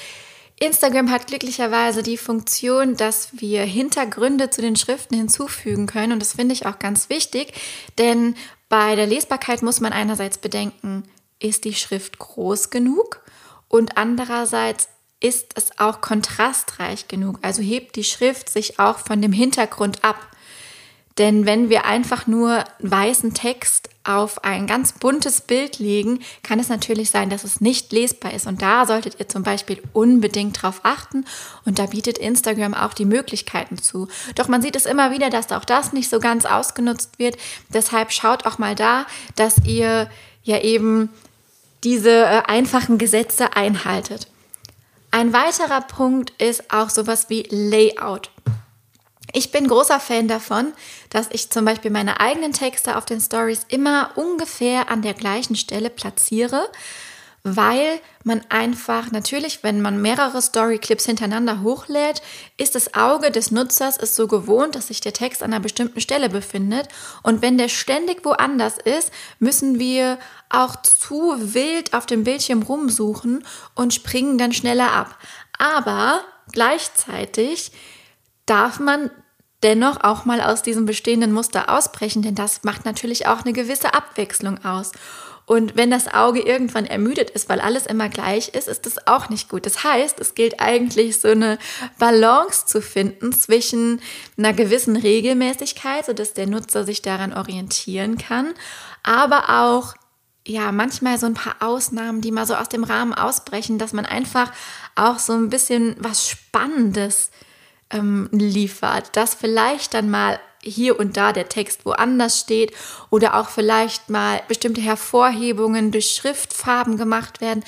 Instagram 0.59 1.09
hat 1.11 1.27
glücklicherweise 1.27 2.03
die 2.03 2.17
Funktion, 2.17 2.97
dass 2.97 3.29
wir 3.39 3.63
Hintergründe 3.63 4.49
zu 4.49 4.61
den 4.61 4.75
Schriften 4.75 5.15
hinzufügen 5.15 5.87
können. 5.87 6.11
Und 6.11 6.19
das 6.19 6.33
finde 6.33 6.51
ich 6.51 6.65
auch 6.65 6.77
ganz 6.77 7.07
wichtig, 7.07 7.53
denn 7.97 8.35
bei 8.67 8.97
der 8.97 9.07
Lesbarkeit 9.07 9.61
muss 9.61 9.79
man 9.79 9.93
einerseits 9.93 10.37
bedenken, 10.37 11.03
ist 11.39 11.63
die 11.63 11.73
Schrift 11.73 12.19
groß 12.19 12.69
genug? 12.69 13.21
Und 13.69 13.97
andererseits 13.97 14.89
ist 15.21 15.53
es 15.55 15.79
auch 15.79 16.01
kontrastreich 16.01 17.07
genug. 17.07 17.39
Also 17.43 17.61
hebt 17.61 17.95
die 17.95 18.03
Schrift 18.03 18.49
sich 18.49 18.77
auch 18.77 18.99
von 18.99 19.21
dem 19.21 19.31
Hintergrund 19.31 20.03
ab. 20.03 20.17
Denn 21.17 21.45
wenn 21.45 21.69
wir 21.69 21.85
einfach 21.85 22.25
nur 22.25 22.63
weißen 22.79 23.33
Text 23.33 23.89
auf 24.03 24.43
ein 24.43 24.67
ganz 24.67 24.93
buntes 24.93 25.41
Bild 25.41 25.79
legen, 25.79 26.19
kann 26.41 26.59
es 26.59 26.69
natürlich 26.69 27.11
sein, 27.11 27.29
dass 27.29 27.43
es 27.43 27.61
nicht 27.61 27.91
lesbar 27.91 28.33
ist. 28.33 28.47
Und 28.47 28.61
da 28.61 28.85
solltet 28.85 29.19
ihr 29.19 29.29
zum 29.29 29.43
Beispiel 29.43 29.81
unbedingt 29.93 30.61
drauf 30.61 30.81
achten. 30.83 31.25
Und 31.65 31.79
da 31.79 31.85
bietet 31.85 32.17
Instagram 32.17 32.73
auch 32.73 32.93
die 32.93 33.05
Möglichkeiten 33.05 33.77
zu. 33.77 34.07
Doch 34.35 34.47
man 34.47 34.61
sieht 34.61 34.75
es 34.75 34.85
immer 34.85 35.11
wieder, 35.11 35.29
dass 35.29 35.51
auch 35.51 35.65
das 35.65 35.93
nicht 35.93 36.09
so 36.09 36.19
ganz 36.19 36.45
ausgenutzt 36.45 37.19
wird. 37.19 37.37
Deshalb 37.69 38.11
schaut 38.11 38.45
auch 38.45 38.57
mal 38.57 38.75
da, 38.75 39.05
dass 39.35 39.55
ihr 39.65 40.09
ja 40.43 40.59
eben 40.61 41.09
diese 41.83 42.11
äh, 42.11 42.41
einfachen 42.47 42.97
Gesetze 42.97 43.55
einhaltet. 43.55 44.27
Ein 45.11 45.31
weiterer 45.31 45.81
Punkt 45.81 46.31
ist 46.41 46.73
auch 46.73 46.89
sowas 46.89 47.29
wie 47.29 47.43
Layout. 47.49 48.31
Ich 49.35 49.51
bin 49.51 49.67
großer 49.67 49.99
Fan 49.99 50.27
davon, 50.27 50.73
dass 51.09 51.27
ich 51.31 51.49
zum 51.49 51.65
Beispiel 51.65 51.89
meine 51.89 52.19
eigenen 52.19 52.53
Texte 52.53 52.95
auf 52.95 53.05
den 53.05 53.19
Stories 53.19 53.65
immer 53.67 54.11
ungefähr 54.15 54.91
an 54.91 55.01
der 55.01 55.15
gleichen 55.15 55.55
Stelle 55.55 55.89
platziere, 55.89 56.69
weil 57.41 57.99
man 58.23 58.41
einfach 58.49 59.11
natürlich, 59.11 59.63
wenn 59.63 59.81
man 59.81 59.99
mehrere 60.03 60.39
Storyclips 60.39 61.07
hintereinander 61.07 61.63
hochlädt, 61.63 62.21
ist 62.57 62.75
das 62.75 62.93
Auge 62.93 63.31
des 63.31 63.49
Nutzers 63.49 63.97
ist 63.97 64.15
so 64.15 64.27
gewohnt, 64.27 64.75
dass 64.75 64.87
sich 64.87 65.01
der 65.01 65.13
Text 65.13 65.41
an 65.41 65.51
einer 65.51 65.63
bestimmten 65.63 65.99
Stelle 65.99 66.29
befindet. 66.29 66.87
Und 67.23 67.41
wenn 67.41 67.57
der 67.57 67.69
ständig 67.69 68.23
woanders 68.23 68.77
ist, 68.77 69.11
müssen 69.39 69.79
wir 69.79 70.19
auch 70.49 70.75
zu 70.83 71.33
wild 71.37 71.95
auf 71.95 72.05
dem 72.05 72.23
Bildschirm 72.23 72.61
rumsuchen 72.61 73.43
und 73.73 73.95
springen 73.95 74.37
dann 74.37 74.53
schneller 74.53 74.91
ab. 74.91 75.17
Aber 75.57 76.21
gleichzeitig 76.51 77.71
darf 78.45 78.79
man 78.79 79.09
dennoch 79.63 80.03
auch 80.03 80.25
mal 80.25 80.41
aus 80.41 80.61
diesem 80.61 80.85
bestehenden 80.85 81.31
Muster 81.31 81.69
ausbrechen, 81.69 82.21
denn 82.21 82.35
das 82.35 82.63
macht 82.63 82.85
natürlich 82.85 83.27
auch 83.27 83.41
eine 83.41 83.53
gewisse 83.53 83.93
Abwechslung 83.93 84.63
aus. 84.63 84.91
Und 85.45 85.75
wenn 85.75 85.91
das 85.91 86.13
Auge 86.13 86.39
irgendwann 86.39 86.85
ermüdet 86.85 87.29
ist, 87.29 87.49
weil 87.49 87.59
alles 87.59 87.85
immer 87.85 88.07
gleich 88.07 88.49
ist, 88.49 88.69
ist 88.69 88.85
das 88.85 89.07
auch 89.07 89.27
nicht 89.27 89.49
gut. 89.49 89.65
Das 89.65 89.83
heißt, 89.83 90.19
es 90.21 90.35
gilt 90.35 90.61
eigentlich 90.61 91.19
so 91.19 91.27
eine 91.29 91.57
Balance 91.99 92.65
zu 92.65 92.81
finden 92.81 93.33
zwischen 93.33 93.99
einer 94.37 94.53
gewissen 94.53 94.95
Regelmäßigkeit, 94.95 96.05
sodass 96.05 96.33
der 96.33 96.47
Nutzer 96.47 96.85
sich 96.85 97.01
daran 97.01 97.33
orientieren 97.33 98.17
kann, 98.17 98.53
aber 99.03 99.63
auch 99.63 99.95
ja, 100.45 100.73
manchmal 100.73 101.17
so 101.17 101.25
ein 101.25 101.35
paar 101.35 101.55
Ausnahmen, 101.59 102.19
die 102.19 102.31
mal 102.31 102.45
so 102.45 102.55
aus 102.55 102.67
dem 102.67 102.83
Rahmen 102.83 103.13
ausbrechen, 103.13 103.77
dass 103.77 103.93
man 103.93 104.05
einfach 104.05 104.51
auch 104.95 105.19
so 105.19 105.33
ein 105.33 105.49
bisschen 105.49 105.95
was 105.99 106.27
Spannendes 106.27 107.31
ähm, 107.93 108.27
liefert, 108.31 109.15
dass 109.15 109.35
vielleicht 109.35 109.93
dann 109.93 110.09
mal 110.09 110.39
hier 110.61 110.99
und 110.99 111.17
da 111.17 111.33
der 111.33 111.49
Text 111.49 111.85
woanders 111.85 112.39
steht 112.39 112.73
oder 113.09 113.35
auch 113.35 113.49
vielleicht 113.49 114.09
mal 114.09 114.41
bestimmte 114.47 114.81
Hervorhebungen 114.81 115.91
durch 115.91 116.11
Schriftfarben 116.11 116.97
gemacht 116.97 117.41
werden, 117.41 117.63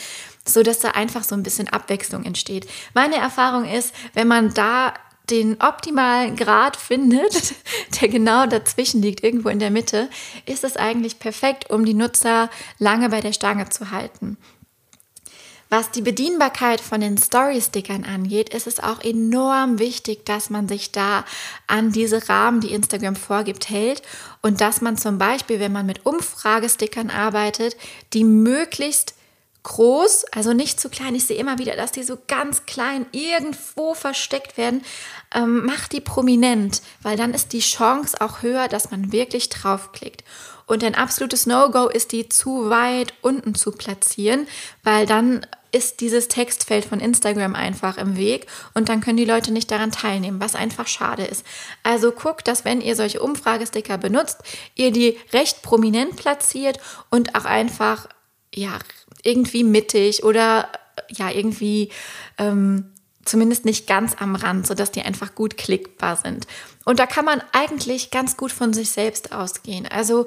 so 0.45 0.63
dass 0.63 0.79
da 0.79 0.91
einfach 0.91 1.23
so 1.23 1.35
ein 1.35 1.43
bisschen 1.43 1.67
Abwechslung 1.69 2.23
entsteht. 2.23 2.67
Meine 2.93 3.15
Erfahrung 3.15 3.65
ist, 3.65 3.93
wenn 4.13 4.27
man 4.27 4.53
da 4.53 4.93
den 5.29 5.59
optimalen 5.59 6.35
Grad 6.35 6.77
findet, 6.77 7.55
der 8.01 8.09
genau 8.09 8.45
dazwischen 8.45 9.01
liegt, 9.01 9.23
irgendwo 9.23 9.49
in 9.49 9.59
der 9.59 9.71
Mitte, 9.71 10.09
ist 10.45 10.63
es 10.63 10.77
eigentlich 10.77 11.19
perfekt, 11.19 11.69
um 11.69 11.83
die 11.83 11.93
Nutzer 11.93 12.49
lange 12.77 13.09
bei 13.09 13.21
der 13.21 13.33
Stange 13.33 13.69
zu 13.69 13.91
halten. 13.91 14.37
Was 15.69 15.91
die 15.91 16.01
Bedienbarkeit 16.01 16.79
von 16.79 17.01
den 17.01 17.17
Story-Stickern 17.17 18.05
angeht, 18.05 18.53
ist 18.53 18.67
es 18.67 18.79
auch 18.79 19.03
enorm 19.03 19.79
wichtig, 19.79 20.25
dass 20.25 20.49
man 20.49 20.67
sich 20.67 20.91
da 20.91 21.25
an 21.67 21.91
diese 21.91 22.29
Rahmen, 22.29 22.61
die 22.61 22.71
Instagram 22.71 23.15
vorgibt, 23.15 23.69
hält 23.69 24.03
und 24.41 24.61
dass 24.61 24.81
man 24.81 24.95
zum 24.95 25.17
Beispiel, 25.17 25.59
wenn 25.59 25.71
man 25.71 25.85
mit 25.85 26.05
Umfragestickern 26.05 27.09
arbeitet, 27.09 27.75
die 28.13 28.23
möglichst 28.23 29.15
groß, 29.65 30.25
also 30.31 30.53
nicht 30.53 30.79
zu 30.79 30.89
klein. 30.89 31.15
Ich 31.15 31.25
sehe 31.25 31.37
immer 31.37 31.57
wieder, 31.57 31.75
dass 31.75 31.91
die 31.91 32.03
so 32.03 32.17
ganz 32.27 32.65
klein 32.67 33.07
irgendwo 33.11 33.95
versteckt 33.95 34.57
werden. 34.57 34.83
Ähm, 35.33 35.65
macht 35.65 35.91
die 35.91 36.01
prominent, 36.01 36.83
weil 37.01 37.17
dann 37.17 37.33
ist 37.33 37.51
die 37.51 37.59
Chance 37.59 38.21
auch 38.21 38.43
höher, 38.43 38.67
dass 38.67 38.91
man 38.91 39.11
wirklich 39.11 39.49
draufklickt. 39.49 40.23
Und 40.67 40.83
ein 40.83 40.95
absolutes 40.95 41.45
No-Go 41.45 41.87
ist, 41.87 42.11
die 42.11 42.29
zu 42.29 42.69
weit 42.69 43.13
unten 43.21 43.55
zu 43.55 43.71
platzieren, 43.71 44.47
weil 44.83 45.05
dann 45.05 45.45
ist 45.75 45.99
dieses 45.99 46.29
Textfeld 46.29 46.85
von 46.85 47.01
Instagram 47.01 47.53
einfach 47.53 47.97
im 47.97 48.15
Weg 48.15 48.47
und 48.73 48.87
dann 48.87 49.01
können 49.01 49.17
die 49.17 49.25
Leute 49.25 49.51
nicht 49.51 49.69
daran 49.69 49.91
teilnehmen, 49.91 50.39
was 50.39 50.55
einfach 50.55 50.87
schade 50.87 51.25
ist. 51.25 51.45
Also 51.83 52.13
guckt, 52.13 52.47
dass 52.47 52.63
wenn 52.63 52.79
ihr 52.79 52.95
solche 52.95 53.21
Umfragesticker 53.21 53.97
benutzt, 53.97 54.37
ihr 54.75 54.91
die 54.91 55.19
recht 55.33 55.63
prominent 55.63 56.15
platziert 56.15 56.79
und 57.09 57.35
auch 57.35 57.43
einfach 57.43 58.07
ja 58.53 58.79
irgendwie 59.23 59.65
mittig 59.65 60.23
oder 60.23 60.69
ja 61.09 61.29
irgendwie 61.29 61.89
ähm, 62.37 62.93
zumindest 63.25 63.65
nicht 63.65 63.85
ganz 63.85 64.15
am 64.17 64.35
Rand, 64.35 64.65
sodass 64.65 64.91
die 64.91 65.01
einfach 65.01 65.35
gut 65.35 65.57
klickbar 65.57 66.15
sind. 66.15 66.47
Und 66.85 66.99
da 66.99 67.05
kann 67.05 67.25
man 67.25 67.43
eigentlich 67.51 68.11
ganz 68.11 68.37
gut 68.37 68.53
von 68.53 68.71
sich 68.71 68.91
selbst 68.91 69.33
ausgehen. 69.33 69.87
Also 69.87 70.25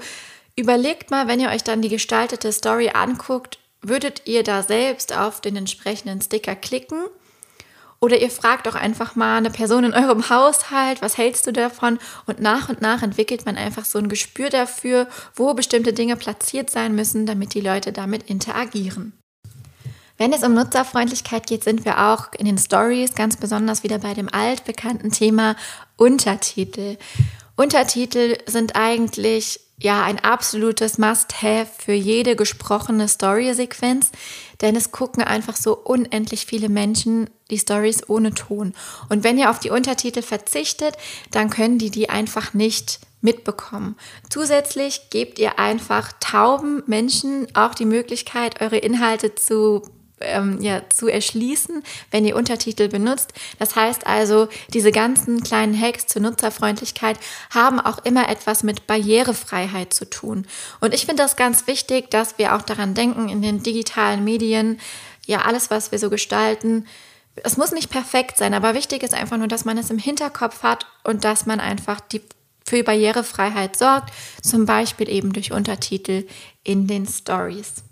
überlegt 0.56 1.10
mal, 1.10 1.26
wenn 1.26 1.40
ihr 1.40 1.48
euch 1.48 1.64
dann 1.64 1.80
die 1.80 1.88
gestaltete 1.88 2.52
Story 2.52 2.90
anguckt, 2.92 3.58
würdet 3.82 4.22
ihr 4.26 4.42
da 4.42 4.62
selbst 4.62 5.16
auf 5.16 5.40
den 5.40 5.56
entsprechenden 5.56 6.20
Sticker 6.20 6.54
klicken? 6.54 7.04
Oder 8.00 8.20
ihr 8.20 8.30
fragt 8.30 8.68
auch 8.68 8.76
einfach 8.76 9.16
mal 9.16 9.38
eine 9.38 9.50
Person 9.50 9.82
in 9.82 9.92
eurem 9.92 10.30
Haushalt, 10.30 11.02
was 11.02 11.18
hältst 11.18 11.46
du 11.48 11.52
davon? 11.52 11.98
Und 12.26 12.40
nach 12.40 12.68
und 12.68 12.80
nach 12.80 13.02
entwickelt 13.02 13.44
man 13.44 13.56
einfach 13.56 13.84
so 13.84 13.98
ein 13.98 14.08
Gespür 14.08 14.50
dafür, 14.50 15.08
wo 15.34 15.52
bestimmte 15.54 15.92
Dinge 15.92 16.16
platziert 16.16 16.70
sein 16.70 16.94
müssen, 16.94 17.26
damit 17.26 17.54
die 17.54 17.60
Leute 17.60 17.92
damit 17.92 18.30
interagieren. 18.30 19.14
Wenn 20.16 20.32
es 20.32 20.42
um 20.42 20.54
Nutzerfreundlichkeit 20.54 21.46
geht, 21.46 21.62
sind 21.62 21.84
wir 21.84 22.10
auch 22.10 22.32
in 22.36 22.46
den 22.46 22.58
Stories 22.58 23.14
ganz 23.14 23.36
besonders 23.36 23.84
wieder 23.84 23.98
bei 23.98 24.14
dem 24.14 24.28
altbekannten 24.28 25.12
Thema 25.12 25.56
Untertitel. 25.96 26.96
Untertitel 27.58 28.38
sind 28.46 28.76
eigentlich 28.76 29.58
ja 29.80 30.04
ein 30.04 30.20
absolutes 30.20 30.96
Must-have 30.96 31.66
für 31.76 31.92
jede 31.92 32.36
gesprochene 32.36 33.08
Story-Sequenz, 33.08 34.12
denn 34.60 34.76
es 34.76 34.92
gucken 34.92 35.24
einfach 35.24 35.56
so 35.56 35.76
unendlich 35.76 36.46
viele 36.46 36.68
Menschen 36.68 37.28
die 37.50 37.58
Stories 37.58 38.08
ohne 38.08 38.32
Ton. 38.32 38.74
Und 39.08 39.24
wenn 39.24 39.38
ihr 39.38 39.50
auf 39.50 39.58
die 39.58 39.70
Untertitel 39.70 40.22
verzichtet, 40.22 40.94
dann 41.32 41.50
können 41.50 41.78
die 41.78 41.90
die 41.90 42.08
einfach 42.08 42.54
nicht 42.54 43.00
mitbekommen. 43.22 43.96
Zusätzlich 44.30 45.10
gebt 45.10 45.40
ihr 45.40 45.58
einfach 45.58 46.12
tauben 46.20 46.84
Menschen 46.86 47.48
auch 47.54 47.74
die 47.74 47.86
Möglichkeit, 47.86 48.60
eure 48.60 48.78
Inhalte 48.78 49.34
zu 49.34 49.82
ähm, 50.20 50.60
ja, 50.60 50.82
zu 50.88 51.08
erschließen, 51.08 51.82
wenn 52.10 52.24
ihr 52.24 52.36
Untertitel 52.36 52.88
benutzt. 52.88 53.32
Das 53.58 53.76
heißt 53.76 54.06
also, 54.06 54.48
diese 54.72 54.92
ganzen 54.92 55.42
kleinen 55.42 55.78
Hacks 55.78 56.06
zur 56.06 56.22
Nutzerfreundlichkeit 56.22 57.18
haben 57.50 57.80
auch 57.80 58.04
immer 58.04 58.28
etwas 58.28 58.62
mit 58.62 58.86
Barrierefreiheit 58.86 59.92
zu 59.92 60.08
tun. 60.08 60.46
Und 60.80 60.94
ich 60.94 61.06
finde 61.06 61.22
das 61.22 61.36
ganz 61.36 61.66
wichtig, 61.66 62.10
dass 62.10 62.38
wir 62.38 62.54
auch 62.54 62.62
daran 62.62 62.94
denken, 62.94 63.28
in 63.28 63.42
den 63.42 63.62
digitalen 63.62 64.24
Medien, 64.24 64.80
ja, 65.26 65.42
alles, 65.42 65.70
was 65.70 65.92
wir 65.92 65.98
so 65.98 66.10
gestalten, 66.10 66.86
es 67.44 67.56
muss 67.56 67.72
nicht 67.72 67.90
perfekt 67.90 68.36
sein, 68.36 68.54
aber 68.54 68.74
wichtig 68.74 69.02
ist 69.02 69.14
einfach 69.14 69.36
nur, 69.36 69.46
dass 69.48 69.64
man 69.64 69.78
es 69.78 69.90
im 69.90 69.98
Hinterkopf 69.98 70.62
hat 70.62 70.86
und 71.04 71.24
dass 71.24 71.46
man 71.46 71.60
einfach 71.60 72.00
die 72.00 72.20
für 72.68 72.82
Barrierefreiheit 72.82 73.76
sorgt, 73.76 74.12
zum 74.42 74.66
Beispiel 74.66 75.08
eben 75.08 75.32
durch 75.32 75.52
Untertitel 75.52 76.26
in 76.64 76.86
den 76.86 77.06
Stories. 77.06 77.82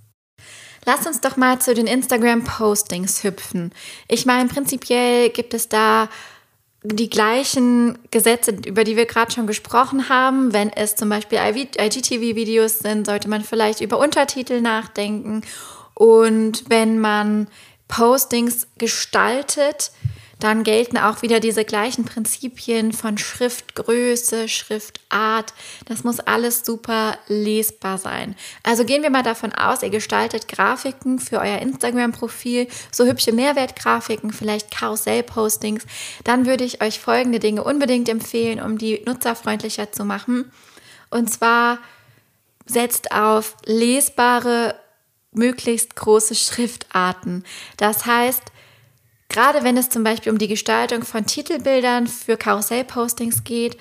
Lass 0.86 1.04
uns 1.04 1.20
doch 1.20 1.36
mal 1.36 1.58
zu 1.58 1.74
den 1.74 1.88
Instagram-Postings 1.88 3.24
hüpfen. 3.24 3.72
Ich 4.06 4.24
meine, 4.24 4.48
prinzipiell 4.48 5.30
gibt 5.30 5.52
es 5.52 5.68
da 5.68 6.08
die 6.84 7.10
gleichen 7.10 7.98
Gesetze, 8.12 8.52
über 8.64 8.84
die 8.84 8.96
wir 8.96 9.06
gerade 9.06 9.32
schon 9.32 9.48
gesprochen 9.48 10.08
haben. 10.08 10.52
Wenn 10.52 10.70
es 10.70 10.94
zum 10.94 11.08
Beispiel 11.08 11.38
IGTV-Videos 11.38 12.78
sind, 12.78 13.06
sollte 13.06 13.28
man 13.28 13.42
vielleicht 13.42 13.80
über 13.80 13.98
Untertitel 13.98 14.60
nachdenken. 14.60 15.42
Und 15.94 16.64
wenn 16.68 17.00
man 17.00 17.48
Postings 17.88 18.68
gestaltet, 18.78 19.90
dann 20.38 20.64
gelten 20.64 20.98
auch 20.98 21.22
wieder 21.22 21.40
diese 21.40 21.64
gleichen 21.64 22.04
Prinzipien 22.04 22.92
von 22.92 23.16
Schriftgröße, 23.16 24.48
Schriftart. 24.48 25.54
Das 25.86 26.04
muss 26.04 26.20
alles 26.20 26.62
super 26.64 27.18
lesbar 27.26 27.96
sein. 27.96 28.36
Also 28.62 28.84
gehen 28.84 29.02
wir 29.02 29.10
mal 29.10 29.22
davon 29.22 29.52
aus, 29.52 29.82
ihr 29.82 29.90
gestaltet 29.90 30.46
Grafiken 30.46 31.18
für 31.18 31.38
euer 31.38 31.58
Instagram-Profil, 31.60 32.68
so 32.92 33.06
hübsche 33.06 33.32
Mehrwertgrafiken, 33.32 34.30
vielleicht 34.30 34.70
Karussell-Postings. 34.70 35.84
Dann 36.24 36.44
würde 36.44 36.64
ich 36.64 36.82
euch 36.82 37.00
folgende 37.00 37.38
Dinge 37.38 37.64
unbedingt 37.64 38.08
empfehlen, 38.08 38.60
um 38.60 38.76
die 38.76 39.02
nutzerfreundlicher 39.06 39.92
zu 39.92 40.04
machen. 40.04 40.52
Und 41.08 41.32
zwar 41.32 41.78
setzt 42.66 43.12
auf 43.12 43.56
lesbare, 43.64 44.74
möglichst 45.32 45.96
große 45.96 46.34
Schriftarten. 46.34 47.44
Das 47.76 48.06
heißt, 48.06 48.42
Gerade 49.28 49.64
wenn 49.64 49.76
es 49.76 49.88
zum 49.88 50.04
Beispiel 50.04 50.32
um 50.32 50.38
die 50.38 50.48
Gestaltung 50.48 51.02
von 51.02 51.26
Titelbildern 51.26 52.06
für 52.06 52.36
Karussellpostings 52.36 53.44
geht, 53.44 53.76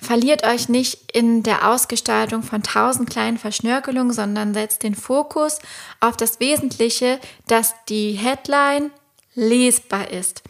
verliert 0.00 0.46
euch 0.46 0.68
nicht 0.68 1.10
in 1.12 1.42
der 1.42 1.68
Ausgestaltung 1.68 2.42
von 2.42 2.62
tausend 2.62 3.10
kleinen 3.10 3.38
Verschnörkelungen, 3.38 4.12
sondern 4.12 4.54
setzt 4.54 4.82
den 4.82 4.94
Fokus 4.94 5.58
auf 6.00 6.16
das 6.16 6.40
Wesentliche, 6.40 7.18
dass 7.46 7.74
die 7.88 8.12
Headline 8.12 8.90
lesbar 9.34 10.10
ist. 10.10 10.42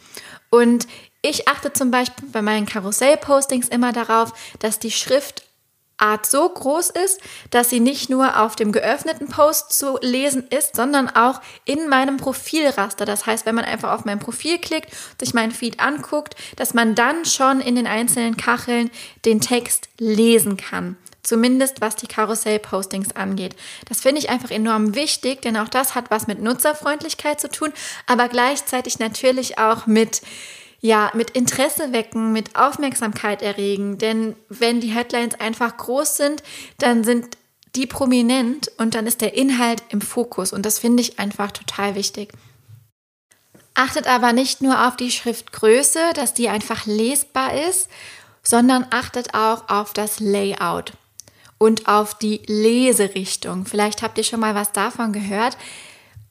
Und 0.49 0.87
ich 1.21 1.47
achte 1.47 1.73
zum 1.73 1.91
Beispiel 1.91 2.27
bei 2.29 2.41
meinen 2.41 2.65
Karussell-Postings 2.65 3.67
immer 3.67 3.91
darauf, 3.91 4.33
dass 4.59 4.79
die 4.79 4.91
Schrift 4.91 5.46
Art 5.97 6.27
so 6.27 6.47
groß 6.47 6.91
ist, 6.91 7.19
dass 7.49 7.69
sie 7.69 7.79
nicht 7.79 8.09
nur 8.09 8.39
auf 8.39 8.55
dem 8.55 8.71
geöffneten 8.71 9.27
Post 9.27 9.77
zu 9.77 9.97
lesen 10.01 10.47
ist, 10.49 10.75
sondern 10.75 11.09
auch 11.09 11.41
in 11.65 11.89
meinem 11.89 12.17
Profilraster. 12.17 13.05
Das 13.05 13.25
heißt, 13.25 13.45
wenn 13.45 13.55
man 13.55 13.65
einfach 13.65 13.93
auf 13.93 14.05
mein 14.05 14.19
Profil 14.19 14.59
klickt, 14.59 14.91
sich 15.19 15.33
meinen 15.33 15.51
Feed 15.51 15.79
anguckt, 15.79 16.35
dass 16.55 16.73
man 16.73 16.93
dann 16.93 17.25
schon 17.25 17.61
in 17.61 17.75
den 17.75 17.87
einzelnen 17.87 18.37
Kacheln 18.37 18.91
den 19.25 19.41
Text 19.41 19.89
lesen 19.97 20.57
kann. 20.57 20.97
Zumindest 21.23 21.81
was 21.81 21.97
die 21.97 22.07
Karussell-Postings 22.07 23.15
angeht. 23.15 23.55
Das 23.89 23.99
finde 23.99 24.19
ich 24.19 24.29
einfach 24.29 24.49
enorm 24.49 24.95
wichtig, 24.95 25.41
denn 25.41 25.57
auch 25.57 25.67
das 25.67 25.93
hat 25.93 26.09
was 26.09 26.27
mit 26.27 26.41
Nutzerfreundlichkeit 26.41 27.41
zu 27.41 27.49
tun, 27.49 27.73
aber 28.05 28.29
gleichzeitig 28.29 28.99
natürlich 28.99 29.57
auch 29.57 29.87
mit 29.87 30.21
ja, 30.79 31.11
mit 31.13 31.31
Interesse 31.31 31.91
wecken, 31.91 32.31
mit 32.33 32.55
Aufmerksamkeit 32.55 33.41
erregen. 33.41 33.97
Denn 33.97 34.35
wenn 34.49 34.79
die 34.79 34.93
Headlines 34.93 35.39
einfach 35.39 35.75
groß 35.77 36.17
sind, 36.17 36.43
dann 36.77 37.03
sind 37.03 37.37
die 37.75 37.87
prominent 37.87 38.71
und 38.77 38.95
dann 38.95 39.07
ist 39.07 39.21
der 39.21 39.35
Inhalt 39.35 39.83
im 39.89 40.01
Fokus. 40.01 40.53
Und 40.53 40.65
das 40.65 40.79
finde 40.79 41.01
ich 41.01 41.19
einfach 41.19 41.51
total 41.51 41.95
wichtig. 41.95 42.31
Achtet 43.73 44.07
aber 44.07 44.33
nicht 44.33 44.61
nur 44.61 44.87
auf 44.87 44.97
die 44.97 45.11
Schriftgröße, 45.11 45.99
dass 46.15 46.33
die 46.33 46.49
einfach 46.49 46.85
lesbar 46.85 47.53
ist, 47.69 47.89
sondern 48.41 48.87
achtet 48.89 49.33
auch 49.35 49.69
auf 49.69 49.93
das 49.93 50.19
Layout 50.19 50.93
und 51.59 51.87
auf 51.87 52.15
die 52.15 52.41
Leserichtung. 52.47 53.65
Vielleicht 53.65 54.01
habt 54.01 54.17
ihr 54.17 54.23
schon 54.23 54.39
mal 54.39 54.55
was 54.55 54.71
davon 54.71 55.13
gehört. 55.13 55.57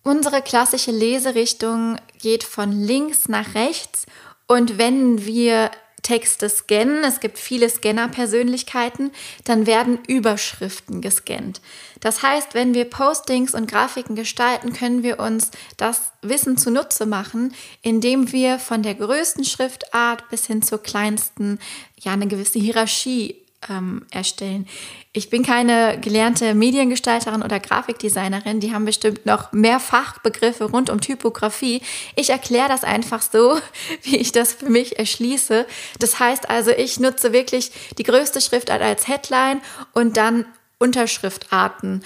Unsere 0.03 0.43
klassische 0.43 0.93
Leserichtung 0.93 1.99
geht 2.21 2.43
von 2.43 2.73
links 2.73 3.29
nach 3.29 3.55
rechts 3.55 4.07
und 4.47 4.79
wenn 4.79 5.25
wir 5.25 5.71
Texte 6.07 6.49
scannen, 6.49 7.03
es 7.03 7.19
gibt 7.19 7.37
viele 7.37 7.69
Scanner-Persönlichkeiten, 7.69 9.11
dann 9.43 9.67
werden 9.67 9.99
Überschriften 10.07 11.01
gescannt. 11.01 11.61
Das 11.99 12.23
heißt, 12.23 12.55
wenn 12.55 12.75
wir 12.75 12.85
Postings 12.85 13.55
und 13.55 13.69
Grafiken 13.69 14.15
gestalten, 14.15 14.73
können 14.73 15.03
wir 15.03 15.19
uns 15.19 15.51
das 15.77 16.13
Wissen 16.23 16.59
zunutze 16.59 17.07
machen, 17.07 17.55
indem 17.83 18.31
wir 18.31 18.61
von 18.61 18.85
der 18.85 18.95
größten 18.95 19.45
Schriftart 19.45 20.29
bis 20.29 20.47
hin 20.47 20.63
zur 20.63 20.81
kleinsten 20.81 21.59
ja 21.99 22.13
eine 22.13 22.29
gewisse 22.29 22.61
Hierarchie 22.61 23.46
ähm, 23.71 24.07
erstellen. 24.11 24.67
Ich 25.13 25.31
bin 25.31 25.43
keine 25.43 25.99
gelernte 26.01 26.55
Mediengestalterin 26.55 27.43
oder 27.43 27.61
Grafikdesignerin, 27.61 28.61
die 28.61 28.73
haben 28.73 28.85
bestimmt 28.85 29.27
noch 29.27 29.53
mehr 29.53 29.81
Fachbegriffe 29.81 30.65
rund 30.65 30.91
um 30.91 31.01
Typografie. 31.01 31.81
Ich 32.17 32.31
erkläre 32.31 32.69
das 32.69 32.85
einfach 32.85 33.23
so, 33.23 33.59
wie 34.03 34.17
ich 34.17 34.33
das 34.33 34.53
für 34.53 34.69
mich 34.69 34.99
erschließe. 34.99 35.67
Das 35.99 36.19
heißt 36.21 36.51
also, 36.51 36.71
ich 36.71 37.01
nutze 37.01 37.33
wirklich 37.33 37.71
die 37.99 38.05
größte 38.05 38.41
Schriftart 38.41 38.83
als 38.83 39.09
Headline 39.09 39.61
und 39.93 40.17
dann 40.17 40.45
Unterschriftarten. 40.79 42.03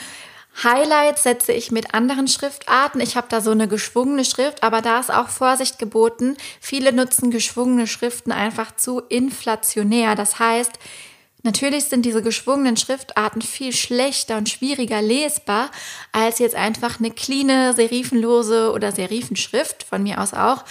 Highlights 0.62 1.22
setze 1.22 1.52
ich 1.52 1.70
mit 1.70 1.94
anderen 1.94 2.28
Schriftarten. 2.28 3.00
Ich 3.00 3.16
habe 3.16 3.28
da 3.30 3.40
so 3.40 3.50
eine 3.50 3.66
geschwungene 3.66 4.24
Schrift, 4.24 4.62
aber 4.62 4.82
da 4.82 5.00
ist 5.00 5.12
auch 5.12 5.28
Vorsicht 5.28 5.78
geboten. 5.78 6.36
Viele 6.60 6.92
nutzen 6.92 7.30
geschwungene 7.30 7.86
Schriften 7.86 8.32
einfach 8.32 8.76
zu 8.76 9.00
inflationär. 9.00 10.14
Das 10.16 10.38
heißt, 10.38 10.72
Natürlich 11.42 11.84
sind 11.84 12.04
diese 12.04 12.22
geschwungenen 12.22 12.76
Schriftarten 12.76 13.40
viel 13.40 13.72
schlechter 13.72 14.36
und 14.36 14.48
schwieriger 14.48 15.00
lesbar 15.00 15.70
als 16.12 16.38
jetzt 16.38 16.54
einfach 16.54 16.98
eine 16.98 17.10
cleane, 17.10 17.72
serifenlose 17.72 18.72
oder 18.72 18.92
Serifenschrift, 18.92 19.82
von 19.82 20.02
mir 20.02 20.20
aus 20.20 20.34
auch, 20.34 20.64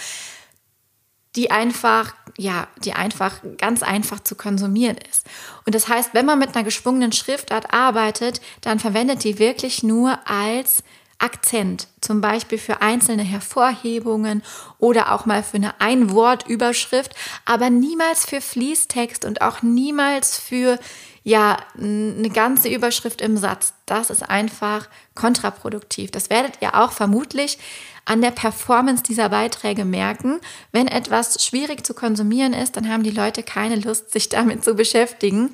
die 1.36 1.50
einfach, 1.50 2.14
ja, 2.36 2.68
die 2.84 2.92
einfach 2.92 3.40
ganz 3.58 3.82
einfach 3.82 4.20
zu 4.20 4.34
konsumieren 4.34 4.96
ist. 5.10 5.26
Und 5.64 5.74
das 5.74 5.88
heißt, 5.88 6.10
wenn 6.12 6.26
man 6.26 6.38
mit 6.38 6.54
einer 6.54 6.64
geschwungenen 6.64 7.12
Schriftart 7.12 7.72
arbeitet, 7.72 8.40
dann 8.60 8.78
verwendet 8.78 9.24
die 9.24 9.38
wirklich 9.38 9.82
nur 9.82 10.18
als 10.28 10.82
Akzent, 11.20 11.88
zum 12.00 12.20
Beispiel 12.20 12.58
für 12.58 12.82
einzelne 12.82 13.22
Hervorhebungen 13.22 14.42
oder 14.78 15.12
auch 15.12 15.26
mal 15.26 15.42
für 15.42 15.56
eine 15.56 15.80
Einwortüberschrift, 15.80 17.14
aber 17.44 17.70
niemals 17.70 18.24
für 18.24 18.40
Fließtext 18.40 19.24
und 19.24 19.42
auch 19.42 19.62
niemals 19.62 20.38
für 20.38 20.78
ja 21.22 21.58
eine 21.78 22.30
ganze 22.30 22.68
Überschrift 22.68 23.20
im 23.20 23.36
Satz. 23.36 23.74
Das 23.90 24.10
ist 24.10 24.28
einfach 24.28 24.88
kontraproduktiv. 25.14 26.10
Das 26.10 26.30
werdet 26.30 26.54
ihr 26.60 26.74
auch 26.74 26.92
vermutlich 26.92 27.58
an 28.04 28.22
der 28.22 28.30
Performance 28.30 29.02
dieser 29.02 29.28
Beiträge 29.28 29.84
merken. 29.84 30.40
Wenn 30.72 30.86
etwas 30.86 31.44
schwierig 31.44 31.84
zu 31.84 31.94
konsumieren 31.94 32.52
ist, 32.52 32.76
dann 32.76 32.88
haben 32.88 33.02
die 33.02 33.10
Leute 33.10 33.42
keine 33.42 33.76
Lust, 33.76 34.12
sich 34.12 34.28
damit 34.28 34.64
zu 34.64 34.74
beschäftigen 34.74 35.52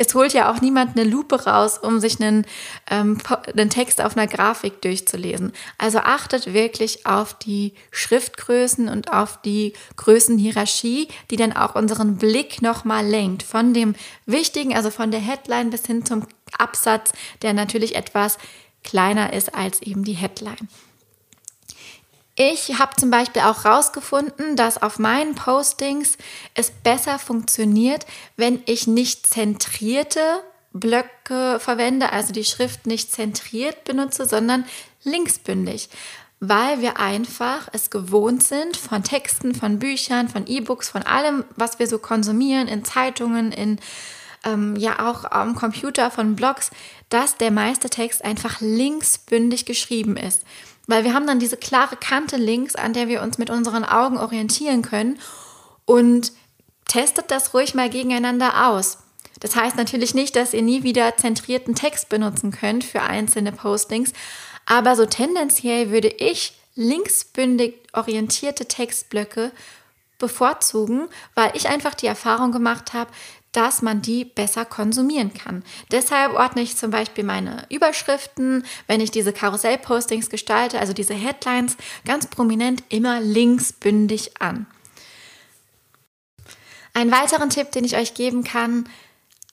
es 0.00 0.14
holt 0.14 0.32
ja 0.32 0.50
auch 0.50 0.62
niemand 0.62 0.96
eine 0.96 1.08
Lupe 1.08 1.44
raus, 1.44 1.76
um 1.76 2.00
sich 2.00 2.22
einen, 2.22 2.46
ähm, 2.90 3.18
einen 3.54 3.68
Text 3.68 4.00
auf 4.00 4.16
einer 4.16 4.26
Grafik 4.26 4.80
durchzulesen. 4.80 5.52
Also 5.76 5.98
achtet 5.98 6.54
wirklich 6.54 7.04
auf 7.04 7.34
die 7.34 7.74
Schriftgrößen 7.90 8.88
und 8.88 9.12
auf 9.12 9.42
die 9.42 9.74
Größenhierarchie, 9.96 11.08
die 11.30 11.36
dann 11.36 11.52
auch 11.52 11.74
unseren 11.74 12.16
Blick 12.16 12.62
nochmal 12.62 13.06
lenkt. 13.06 13.42
Von 13.42 13.74
dem 13.74 13.94
Wichtigen, 14.24 14.74
also 14.74 14.90
von 14.90 15.10
der 15.10 15.20
Headline 15.20 15.68
bis 15.68 15.84
hin 15.84 16.06
zum 16.06 16.26
Absatz, 16.58 17.12
der 17.42 17.52
natürlich 17.52 17.94
etwas 17.94 18.38
kleiner 18.82 19.32
ist 19.32 19.54
als 19.54 19.82
eben 19.82 20.04
die 20.04 20.14
Headline. 20.14 20.68
Ich 22.36 22.78
habe 22.78 22.96
zum 22.96 23.10
Beispiel 23.10 23.42
auch 23.42 23.64
herausgefunden, 23.64 24.56
dass 24.56 24.82
auf 24.82 24.98
meinen 24.98 25.34
Postings 25.34 26.16
es 26.54 26.70
besser 26.70 27.18
funktioniert, 27.18 28.06
wenn 28.36 28.62
ich 28.64 28.86
nicht 28.86 29.26
zentrierte 29.26 30.42
Blöcke 30.72 31.58
verwende, 31.60 32.12
also 32.12 32.32
die 32.32 32.44
Schrift 32.44 32.86
nicht 32.86 33.12
zentriert 33.12 33.84
benutze, 33.84 34.24
sondern 34.26 34.64
linksbündig, 35.02 35.90
weil 36.38 36.80
wir 36.80 36.98
einfach 36.98 37.68
es 37.72 37.90
gewohnt 37.90 38.42
sind 38.42 38.76
von 38.76 39.02
Texten, 39.02 39.54
von 39.54 39.78
Büchern, 39.78 40.28
von 40.28 40.46
E-Books, 40.46 40.88
von 40.88 41.02
allem, 41.02 41.44
was 41.56 41.78
wir 41.78 41.88
so 41.88 41.98
konsumieren, 41.98 42.68
in 42.68 42.84
Zeitungen, 42.84 43.52
in 43.52 43.78
ähm, 44.44 44.76
ja 44.76 45.08
auch 45.10 45.24
am 45.30 45.54
Computer, 45.54 46.10
von 46.10 46.36
Blogs, 46.36 46.70
dass 47.08 47.36
der 47.36 47.50
meiste 47.50 47.90
Text 47.90 48.24
einfach 48.24 48.60
linksbündig 48.60 49.66
geschrieben 49.66 50.16
ist. 50.16 50.44
Weil 50.86 51.04
wir 51.04 51.14
haben 51.14 51.26
dann 51.26 51.38
diese 51.38 51.56
klare 51.56 51.96
Kante 51.96 52.36
links, 52.36 52.74
an 52.74 52.92
der 52.92 53.08
wir 53.08 53.22
uns 53.22 53.38
mit 53.38 53.50
unseren 53.50 53.84
Augen 53.84 54.18
orientieren 54.18 54.82
können 54.82 55.18
und 55.84 56.32
testet 56.88 57.30
das 57.30 57.54
ruhig 57.54 57.74
mal 57.74 57.90
gegeneinander 57.90 58.68
aus. 58.68 58.98
Das 59.38 59.56
heißt 59.56 59.76
natürlich 59.76 60.14
nicht, 60.14 60.36
dass 60.36 60.52
ihr 60.52 60.62
nie 60.62 60.82
wieder 60.82 61.16
zentrierten 61.16 61.74
Text 61.74 62.08
benutzen 62.08 62.50
könnt 62.50 62.84
für 62.84 63.02
einzelne 63.02 63.52
Postings, 63.52 64.12
aber 64.66 64.96
so 64.96 65.06
tendenziell 65.06 65.90
würde 65.90 66.08
ich 66.08 66.54
linksbündig 66.74 67.74
orientierte 67.92 68.66
Textblöcke 68.66 69.52
bevorzugen, 70.18 71.08
weil 71.34 71.50
ich 71.54 71.68
einfach 71.68 71.94
die 71.94 72.06
Erfahrung 72.06 72.52
gemacht 72.52 72.92
habe, 72.92 73.10
dass 73.52 73.82
man 73.82 74.00
die 74.00 74.24
besser 74.24 74.64
konsumieren 74.64 75.34
kann. 75.34 75.64
Deshalb 75.90 76.34
ordne 76.34 76.62
ich 76.62 76.76
zum 76.76 76.90
Beispiel 76.90 77.24
meine 77.24 77.64
Überschriften, 77.68 78.64
wenn 78.86 79.00
ich 79.00 79.10
diese 79.10 79.32
Karussell-Postings 79.32 80.30
gestalte, 80.30 80.78
also 80.78 80.92
diese 80.92 81.14
Headlines, 81.14 81.76
ganz 82.04 82.26
prominent 82.26 82.84
immer 82.88 83.20
linksbündig 83.20 84.40
an. 84.40 84.66
Einen 86.94 87.12
weiteren 87.12 87.50
Tipp, 87.50 87.72
den 87.72 87.84
ich 87.84 87.96
euch 87.96 88.14
geben 88.14 88.44
kann, 88.44 88.88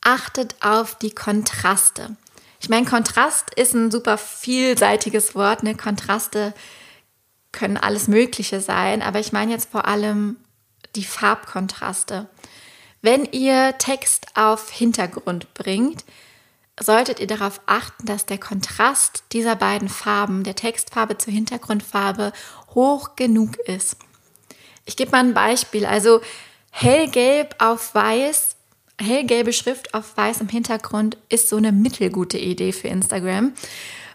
achtet 0.01 0.55
auf 0.61 0.95
die 0.95 1.11
Kontraste. 1.11 2.15
Ich 2.59 2.69
meine, 2.69 2.85
Kontrast 2.85 3.53
ist 3.55 3.73
ein 3.73 3.91
super 3.91 4.17
vielseitiges 4.17 5.35
Wort. 5.35 5.63
Ne? 5.63 5.75
Kontraste 5.75 6.53
können 7.51 7.77
alles 7.77 8.07
Mögliche 8.07 8.61
sein, 8.61 9.01
aber 9.01 9.19
ich 9.19 9.31
meine 9.31 9.51
jetzt 9.51 9.71
vor 9.71 9.87
allem 9.87 10.37
die 10.95 11.03
Farbkontraste. 11.03 12.27
Wenn 13.09 13.23
ihr 13.23 13.77
Text 13.77 14.25
auf 14.33 14.69
Hintergrund 14.69 15.53
bringt, 15.53 16.03
solltet 16.77 17.21
ihr 17.21 17.27
darauf 17.27 17.61
achten, 17.65 18.05
dass 18.05 18.25
der 18.25 18.37
Kontrast 18.37 19.23
dieser 19.31 19.55
beiden 19.55 19.87
Farben, 19.87 20.43
der 20.43 20.55
Textfarbe 20.55 21.17
zur 21.17 21.31
Hintergrundfarbe, 21.31 22.33
hoch 22.75 23.15
genug 23.15 23.55
ist. 23.59 23.95
Ich 24.83 24.97
gebe 24.97 25.11
mal 25.11 25.23
ein 25.23 25.33
Beispiel. 25.33 25.85
Also 25.85 26.19
hellgelb 26.69 27.55
auf 27.59 27.95
weiß, 27.95 28.57
hellgelbe 28.99 29.53
Schrift 29.53 29.93
auf 29.93 30.17
weißem 30.17 30.49
Hintergrund 30.49 31.17
ist 31.29 31.47
so 31.47 31.55
eine 31.55 31.71
mittelgute 31.71 32.37
Idee 32.37 32.73
für 32.73 32.89
Instagram, 32.89 33.53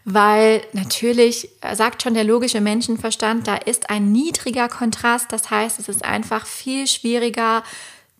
weil 0.04 0.60
natürlich 0.74 1.48
äh, 1.62 1.74
sagt 1.76 2.02
schon 2.02 2.12
der 2.12 2.24
logische 2.24 2.60
Menschenverstand, 2.60 3.46
da 3.46 3.54
ist 3.54 3.88
ein 3.88 4.12
niedriger 4.12 4.68
Kontrast, 4.68 5.32
das 5.32 5.48
heißt, 5.48 5.78
es 5.78 5.88
ist 5.88 6.04
einfach 6.04 6.44
viel 6.44 6.86
schwieriger 6.86 7.62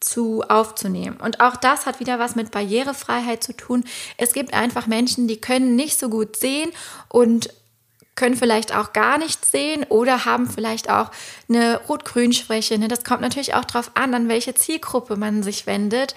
zu 0.02 0.42
aufzunehmen. 0.48 1.16
Und 1.16 1.40
auch 1.40 1.56
das 1.56 1.86
hat 1.86 2.00
wieder 2.00 2.18
was 2.18 2.34
mit 2.34 2.50
Barrierefreiheit 2.50 3.42
zu 3.42 3.56
tun. 3.56 3.84
Es 4.16 4.32
gibt 4.32 4.54
einfach 4.54 4.86
Menschen, 4.86 5.28
die 5.28 5.40
können 5.40 5.76
nicht 5.76 5.98
so 5.98 6.08
gut 6.08 6.36
sehen 6.36 6.70
und 7.08 7.50
können 8.14 8.36
vielleicht 8.36 8.74
auch 8.76 8.92
gar 8.92 9.16
nichts 9.18 9.50
sehen 9.50 9.84
oder 9.88 10.24
haben 10.24 10.48
vielleicht 10.48 10.90
auch 10.90 11.10
eine 11.48 11.80
Rot-Grün-Schwäche. 11.88 12.78
Ne? 12.78 12.88
Das 12.88 13.04
kommt 13.04 13.22
natürlich 13.22 13.54
auch 13.54 13.64
darauf 13.64 13.92
an, 13.94 14.14
an 14.14 14.28
welche 14.28 14.54
Zielgruppe 14.54 15.16
man 15.16 15.42
sich 15.42 15.66
wendet 15.66 16.14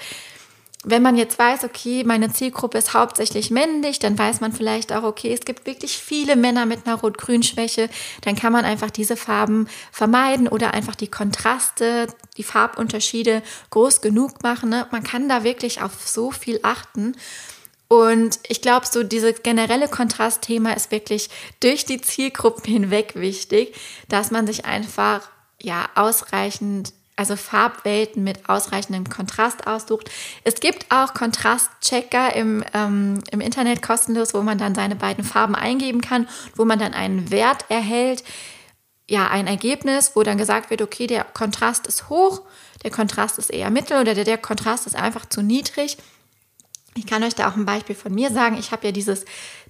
wenn 0.88 1.02
man 1.02 1.18
jetzt 1.18 1.40
weiß, 1.40 1.64
okay, 1.64 2.04
meine 2.04 2.32
Zielgruppe 2.32 2.78
ist 2.78 2.94
hauptsächlich 2.94 3.50
männlich, 3.50 3.98
dann 3.98 4.18
weiß 4.18 4.40
man 4.40 4.54
vielleicht 4.54 4.94
auch, 4.94 5.04
okay, 5.04 5.34
es 5.34 5.42
gibt 5.42 5.66
wirklich 5.66 5.98
viele 5.98 6.36
Männer 6.36 6.66
mit 6.68 6.86
einer 6.86 6.96
Rot-Grün-Schwäche, 6.96 7.90
dann 8.22 8.36
kann 8.36 8.54
man 8.54 8.66
einfach 8.66 8.92
diese 8.92 9.18
Farben 9.18 9.68
vermeiden 9.92 10.48
oder 10.48 10.74
einfach 10.74 10.96
die 10.96 11.10
Kontraste, 11.10 12.08
die 12.38 12.44
Farbunterschiede 12.44 13.42
groß 13.72 14.02
genug 14.02 14.44
machen. 14.44 14.70
Ne? 14.70 14.88
Man 14.92 15.04
kann 15.04 15.28
da 15.28 15.44
wirklich 15.44 15.82
auf 15.82 16.08
so 16.08 16.30
viel 16.32 16.60
achten. 16.62 17.16
Und 17.88 18.40
ich 18.48 18.62
glaube, 18.62 18.86
so 18.86 19.04
dieses 19.04 19.42
generelle 19.44 19.88
Kontrastthema 19.88 20.74
ist 20.74 20.92
wirklich 20.92 21.30
durch 21.60 21.86
die 21.86 22.02
Zielgruppen 22.02 22.72
hinweg 22.72 23.14
wichtig, 23.16 23.76
dass 24.08 24.32
man 24.32 24.46
sich 24.46 24.66
einfach 24.66 25.30
ja 25.62 25.90
ausreichend 25.96 26.94
also 27.16 27.36
Farbwelten 27.36 28.24
mit 28.24 28.50
ausreichendem 28.50 29.10
Kontrast 29.10 29.68
aussucht. 29.68 30.10
Es 30.44 30.56
gibt 30.56 30.92
auch 30.92 31.14
Kontrastchecker 31.14 32.36
im, 32.36 32.64
ähm, 32.74 33.24
im 33.32 33.42
Internet 33.42 33.82
kostenlos, 33.82 34.34
wo 34.34 34.42
man 34.42 34.58
dann 34.58 34.76
seine 34.76 34.96
beiden 34.96 35.24
Farben 35.24 35.56
eingeben 35.56 36.02
kann, 36.02 36.28
wo 36.56 36.66
man 36.66 36.80
dann 36.80 36.94
einen 36.94 37.32
Wert 37.32 37.66
erhält, 37.70 38.24
ja, 39.08 39.28
ein 39.28 39.48
Ergebnis, 39.48 40.12
wo 40.16 40.24
dann 40.24 40.38
gesagt 40.38 40.72
wird, 40.72 40.82
okay, 40.82 41.08
der 41.08 41.24
Kontrast 41.24 41.88
ist 41.88 42.10
hoch, 42.10 42.42
der 42.84 42.92
Kontrast 42.92 43.38
ist 43.38 43.52
eher 43.52 43.70
mittel 43.70 44.02
oder 44.02 44.16
der, 44.16 44.24
der 44.24 44.38
Kontrast 44.38 44.88
ist 44.88 44.96
einfach 44.96 45.28
zu 45.28 45.42
niedrig. 45.42 45.98
Ich 46.96 47.06
kann 47.06 47.24
euch 47.24 47.36
da 47.36 47.50
auch 47.50 47.56
ein 47.56 47.66
Beispiel 47.66 47.96
von 47.96 48.14
mir 48.14 48.32
sagen. 48.32 48.58
Ich 48.58 48.72
habe 48.72 48.88
ja 48.88 48.92
dieses 48.92 49.26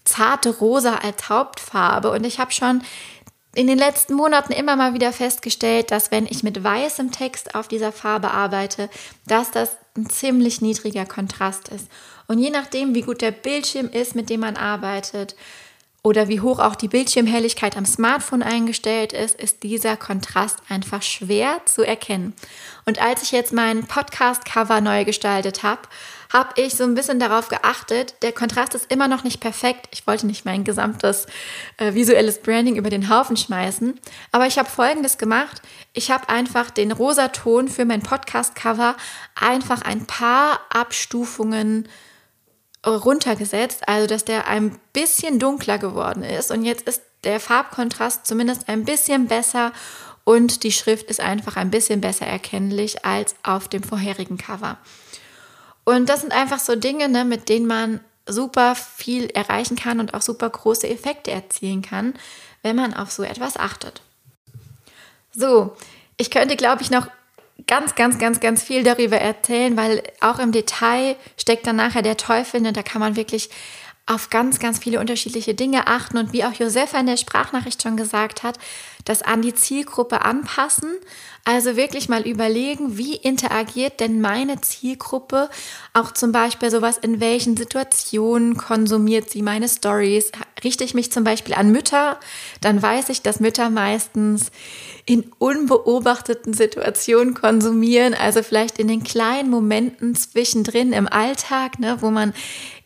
zarte 0.05 0.51
Rosa 0.51 0.95
als 0.97 1.27
Hauptfarbe 1.27 2.11
und 2.11 2.23
ich 2.23 2.39
habe 2.39 2.51
schon 2.51 2.81
in 3.55 3.67
den 3.67 3.77
letzten 3.77 4.13
Monaten 4.13 4.53
immer 4.53 4.75
mal 4.75 4.93
wieder 4.93 5.13
festgestellt, 5.13 5.89
dass 5.89 6.11
wenn 6.11 6.25
ich 6.25 6.43
mit 6.43 6.63
weißem 6.63 7.11
Text 7.11 7.55
auf 7.55 7.67
dieser 7.67 7.91
Farbe 7.91 8.31
arbeite, 8.31 8.89
dass 9.25 9.51
das 9.51 9.77
ein 9.97 10.09
ziemlich 10.09 10.61
niedriger 10.61 11.05
Kontrast 11.05 11.69
ist. 11.69 11.87
Und 12.27 12.39
je 12.39 12.49
nachdem, 12.49 12.93
wie 12.93 13.01
gut 13.01 13.21
der 13.21 13.31
Bildschirm 13.31 13.89
ist, 13.89 14.13
mit 14.13 14.29
dem 14.29 14.41
man 14.41 14.57
arbeitet, 14.57 15.35
oder 16.05 16.27
wie 16.27 16.39
hoch 16.39 16.59
auch 16.59 16.75
die 16.75 16.87
Bildschirmhelligkeit 16.87 17.75
am 17.75 17.85
Smartphone 17.85 18.43
eingestellt 18.43 19.11
ist, 19.11 19.41
ist 19.41 19.63
dieser 19.63 19.97
Kontrast 19.97 20.59
einfach 20.69 21.01
schwer 21.01 21.61
zu 21.65 21.81
erkennen. 21.81 22.33
Und 22.85 23.01
als 23.01 23.23
ich 23.23 23.31
jetzt 23.31 23.53
mein 23.53 23.87
Podcast-Cover 23.87 24.81
neu 24.81 25.03
gestaltet 25.03 25.63
habe, 25.63 25.81
habe 26.35 26.61
ich 26.61 26.75
so 26.75 26.83
ein 26.83 26.95
bisschen 26.95 27.17
darauf 27.17 27.47
geachtet, 27.47 28.15
der 28.21 28.33
Kontrast 28.33 28.75
ist 28.75 28.91
immer 28.91 29.07
noch 29.07 29.23
nicht 29.23 29.39
perfekt. 29.39 29.87
Ich 29.91 30.05
wollte 30.05 30.27
nicht 30.27 30.43
mein 30.43 30.65
gesamtes 30.65 31.27
äh, 31.77 31.93
visuelles 31.93 32.41
Branding 32.41 32.75
über 32.75 32.89
den 32.89 33.09
Haufen 33.09 33.37
schmeißen, 33.37 33.97
aber 34.33 34.45
ich 34.45 34.57
habe 34.57 34.69
Folgendes 34.69 35.17
gemacht. 35.17 35.61
Ich 35.93 36.11
habe 36.11 36.27
einfach 36.27 36.71
den 36.71 36.91
Rosaton 36.91 37.69
für 37.69 37.85
mein 37.85 38.01
Podcast-Cover 38.01 38.97
einfach 39.39 39.83
ein 39.83 40.07
paar 40.07 40.59
Abstufungen 40.69 41.87
runtergesetzt, 42.85 43.87
also 43.87 44.05
dass 44.05 44.25
der 44.25 44.49
ein 44.49 44.77
bisschen 44.91 45.39
dunkler 45.39 45.77
geworden 45.77 46.21
ist 46.21 46.51
und 46.51 46.65
jetzt 46.65 46.85
ist 46.85 47.01
der 47.23 47.39
Farbkontrast 47.39 48.27
zumindest 48.27 48.67
ein 48.67 48.83
bisschen 48.83 49.27
besser 49.27 49.71
und 50.25 50.63
die 50.63 50.73
Schrift 50.73 51.09
ist 51.09 51.21
einfach 51.21 51.55
ein 51.55 51.71
bisschen 51.71 52.01
besser 52.01 52.25
erkennlich 52.27 53.05
als 53.05 53.35
auf 53.41 53.69
dem 53.69 53.83
vorherigen 53.83 54.37
Cover. 54.37 54.77
Und 55.85 56.09
das 56.09 56.21
sind 56.21 56.33
einfach 56.33 56.59
so 56.59 56.75
Dinge, 56.75 57.07
ne, 57.07 57.23
mit 57.23 57.47
denen 57.47 57.67
man 57.67 58.01
super 58.27 58.75
viel 58.75 59.27
erreichen 59.27 59.75
kann 59.77 59.99
und 59.99 60.13
auch 60.13 60.21
super 60.21 60.49
große 60.49 60.89
Effekte 60.89 61.31
erzielen 61.31 61.81
kann, 61.81 62.15
wenn 62.63 62.75
man 62.75 62.93
auf 62.93 63.11
so 63.11 63.23
etwas 63.23 63.55
achtet. 63.55 64.01
So, 65.31 65.75
ich 66.17 66.31
könnte, 66.31 66.55
glaube 66.55 66.81
ich, 66.81 66.89
noch 66.89 67.07
ganz, 67.67 67.95
ganz, 67.95 68.17
ganz, 68.17 68.39
ganz 68.39 68.63
viel 68.63 68.83
darüber 68.83 69.17
erzählen, 69.17 69.77
weil 69.77 70.03
auch 70.21 70.39
im 70.39 70.51
Detail 70.51 71.15
steckt 71.37 71.67
dann 71.67 71.75
nachher 71.75 72.01
der 72.01 72.17
Teufel, 72.17 72.61
ne? 72.61 72.73
da 72.73 72.83
kann 72.83 72.99
man 72.99 73.15
wirklich 73.15 73.49
auf 74.07 74.29
ganz, 74.29 74.59
ganz 74.59 74.79
viele 74.79 74.99
unterschiedliche 74.99 75.55
Dinge 75.55 75.87
achten 75.87 76.17
und 76.17 76.31
wie 76.31 76.43
auch 76.43 76.53
Josefa 76.53 76.99
in 76.99 77.07
der 77.07 77.17
Sprachnachricht 77.17 77.81
schon 77.81 77.97
gesagt 77.97 78.43
hat, 78.43 78.59
das 79.03 79.23
an 79.23 79.41
die 79.41 79.55
Zielgruppe 79.55 80.21
anpassen. 80.21 80.91
Also 81.43 81.75
wirklich 81.75 82.07
mal 82.07 82.27
überlegen, 82.27 82.97
wie 82.97 83.15
interagiert 83.15 83.99
denn 83.99 84.21
meine 84.21 84.61
Zielgruppe? 84.61 85.49
Auch 85.93 86.11
zum 86.11 86.31
Beispiel 86.31 86.69
sowas, 86.69 86.97
in 86.97 87.19
welchen 87.19 87.57
Situationen 87.57 88.57
konsumiert 88.57 89.29
sie 89.29 89.41
meine 89.41 89.67
Stories? 89.67 90.31
Richte 90.65 90.83
ich 90.83 90.93
mich 90.93 91.11
zum 91.11 91.23
Beispiel 91.23 91.53
an 91.53 91.71
Mütter, 91.71 92.19
dann 92.59 92.81
weiß 92.81 93.09
ich, 93.09 93.21
dass 93.21 93.39
Mütter 93.39 93.69
meistens 93.69 94.51
in 95.05 95.31
unbeobachteten 95.37 96.53
Situationen 96.53 97.35
konsumieren, 97.35 98.15
also 98.15 98.41
vielleicht 98.41 98.79
in 98.79 98.87
den 98.87 99.03
kleinen 99.03 99.51
Momenten 99.51 100.15
zwischendrin 100.15 100.91
im 100.91 101.07
Alltag, 101.07 101.79
ne, 101.79 101.97
wo 102.01 102.09
man 102.09 102.33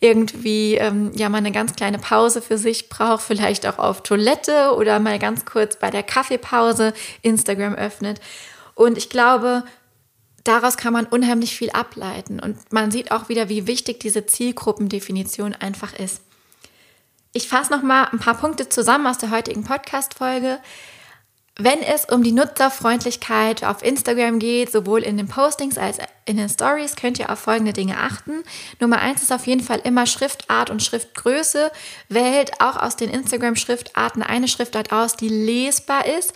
irgendwie 0.02 0.76
ähm, 0.76 1.12
ja 1.15 1.30
mal 1.30 1.38
eine 1.38 1.54
ganz 1.54 1.76
kleine 1.76 1.98
Pause 1.98 2.42
für 2.42 2.58
sich 2.58 2.89
braucht, 2.89 3.24
vielleicht 3.24 3.65
auch 3.65 3.80
auf 3.80 4.04
Toilette 4.04 4.76
oder 4.76 5.00
mal 5.00 5.18
ganz 5.18 5.46
kurz 5.46 5.78
bei 5.78 5.89
der 5.89 6.04
Kaffeepause 6.04 6.94
Instagram 7.22 7.76
öffnet. 7.76 8.20
Und 8.76 8.98
ich 8.98 9.10
glaube, 9.10 9.63
daraus 10.44 10.78
kann 10.78 10.94
man 10.94 11.06
unheimlich 11.06 11.56
viel 11.56 11.70
ableiten. 11.70 12.39
Und 12.39 12.58
man 12.72 12.92
sieht 12.92 13.12
auch 13.12 13.30
wieder, 13.30 13.50
wie 13.50 13.68
wichtig 13.68 14.00
diese 14.00 14.26
Zielgruppendefinition 14.26 15.56
einfach 15.56 15.94
ist. 15.94 16.22
Ich 17.32 17.48
fasse 17.48 17.72
noch 17.72 17.84
mal 17.84 18.06
ein 18.06 18.18
paar 18.18 18.36
Punkte 18.36 18.70
zusammen 18.70 19.06
aus 19.06 19.20
der 19.20 19.30
heutigen 19.30 19.63
Podcast-Folge. 19.63 20.60
Wenn 21.60 21.84
es 21.84 22.06
um 22.06 22.24
die 22.24 22.32
Nutzerfreundlichkeit 22.32 23.63
auf 23.63 23.84
Instagram 23.84 24.39
geht, 24.39 24.72
sowohl 24.72 25.04
in 25.04 25.15
den 25.15 25.28
Postings 25.28 25.78
als 25.78 26.00
in 26.26 26.38
den 26.38 26.50
Stories, 26.50 26.96
könnt 26.96 27.20
ihr 27.20 27.30
auf 27.30 27.38
folgende 27.38 27.74
Dinge 27.74 27.98
achten. 27.98 28.44
Nummer 28.80 28.98
eins 28.98 29.22
ist 29.22 29.32
auf 29.32 29.46
jeden 29.46 29.62
Fall 29.62 29.80
immer 29.84 30.08
Schriftart 30.08 30.72
und 30.72 30.82
Schriftgröße. 30.82 31.72
Wählt 32.08 32.62
auch 32.62 32.78
aus 32.78 32.96
den 32.96 33.12
Instagram-Schriftarten 33.12 34.24
eine 34.24 34.48
Schriftart 34.48 34.92
aus, 34.92 35.15
die 35.15 35.30
lesbar 35.30 36.08
ist. 36.08 36.34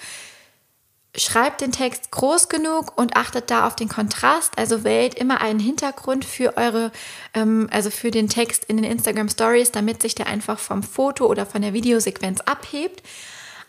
Schreibt 1.16 1.62
den 1.62 1.72
Text 1.72 2.10
groß 2.10 2.50
genug 2.50 2.98
und 2.98 3.16
achtet 3.16 3.52
da 3.52 3.68
auf 3.68 3.76
den 3.76 3.88
Kontrast. 3.88 4.58
Also 4.58 4.84
wählt 4.84 5.14
immer 5.14 5.42
einen 5.42 5.60
Hintergrund 5.60 6.26
für 6.26 6.58
eure, 6.58 6.92
ähm, 7.36 7.70
also 7.72 7.92
für 7.92 8.10
den 8.10 8.30
Text 8.30 8.66
in 8.66 8.78
den 8.78 8.92
Instagram 8.92 9.30
Stories, 9.30 9.72
damit 9.72 10.02
sich 10.02 10.16
der 10.16 10.26
einfach 10.26 10.58
vom 10.58 10.82
Foto 10.82 11.28
oder 11.28 11.46
von 11.46 11.62
der 11.62 11.74
Videosequenz 11.74 12.42
abhebt. 12.42 13.04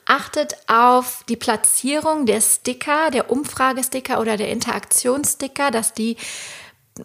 Achtet 0.06 0.56
auf 0.68 1.22
die 1.28 1.36
Platzierung 1.36 2.24
der 2.24 2.40
Sticker, 2.40 3.10
der 3.10 3.30
Umfragesticker 3.30 4.20
oder 4.20 4.38
der 4.38 4.48
Interaktionssticker, 4.48 5.70
dass 5.70 5.92
die 5.92 6.16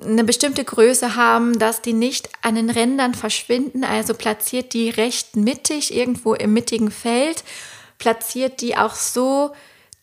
eine 0.03 0.23
bestimmte 0.23 0.63
Größe 0.63 1.15
haben, 1.15 1.59
dass 1.59 1.81
die 1.81 1.93
nicht 1.93 2.29
an 2.41 2.55
den 2.55 2.69
Rändern 2.69 3.13
verschwinden. 3.13 3.83
Also 3.83 4.13
platziert 4.13 4.73
die 4.73 4.89
recht 4.89 5.35
mittig 5.35 5.93
irgendwo 5.93 6.33
im 6.33 6.53
mittigen 6.53 6.91
Feld. 6.91 7.43
Platziert 7.97 8.61
die 8.61 8.77
auch 8.77 8.95
so, 8.95 9.51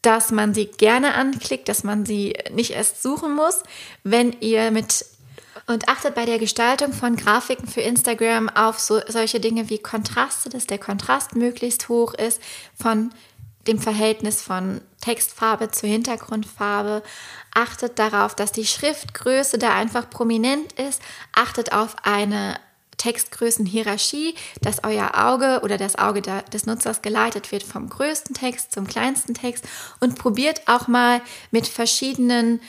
dass 0.07 0.31
man 0.31 0.55
sie 0.55 0.66
gerne 0.66 1.14
anklickt, 1.14 1.69
dass 1.69 1.83
man 1.83 2.07
sie 2.07 2.38
nicht 2.53 2.71
erst 2.71 3.03
suchen 3.03 3.35
muss. 3.35 3.64
Wenn 4.05 4.37
ihr 4.40 4.71
mit 4.71 5.05
und 5.66 5.88
achtet 5.88 6.14
bei 6.14 6.25
der 6.25 6.38
Gestaltung 6.38 6.92
von 6.92 7.16
Grafiken 7.16 7.66
für 7.66 7.81
Instagram 7.81 8.49
auf 8.49 8.79
so, 8.79 9.01
solche 9.09 9.40
Dinge 9.40 9.69
wie 9.69 9.79
Kontraste, 9.79 10.49
dass 10.49 10.69
der 10.69 10.79
Kontrast 10.79 11.35
möglichst 11.35 11.88
hoch 11.88 12.14
ist 12.14 12.40
von 12.81 13.11
dem 13.66 13.81
Verhältnis 13.81 14.42
von 14.42 14.81
Textfarbe 15.01 15.73
zu 15.73 15.88
Hintergrundfarbe. 15.88 17.03
Achtet 17.53 17.99
darauf, 17.99 18.37
dass 18.37 18.53
die 18.53 18.66
Schriftgröße 18.66 19.59
da 19.59 19.75
einfach 19.75 20.09
prominent 20.09 20.73
ist. 20.75 21.03
Achtet 21.33 21.73
auf 21.73 21.97
eine 22.05 22.61
Textgrößenhierarchie, 22.96 24.35
dass 24.62 24.85
euer 24.85 25.12
Auge 25.14 25.61
oder 25.62 25.78
das 25.78 25.96
Auge 25.96 26.22
des 26.22 26.66
Nutzers 26.66 27.02
geleitet 27.02 27.52
wird 27.52 27.62
vom 27.62 27.88
größten 27.88 28.35
Text 28.35 28.72
zum 28.72 28.87
kleinsten 28.87 29.35
Text 29.35 29.64
und 30.00 30.18
probiert 30.18 30.62
auch 30.66 30.88
mal 30.88 31.20
mit 31.50 31.66
verschiedenen 31.66 32.61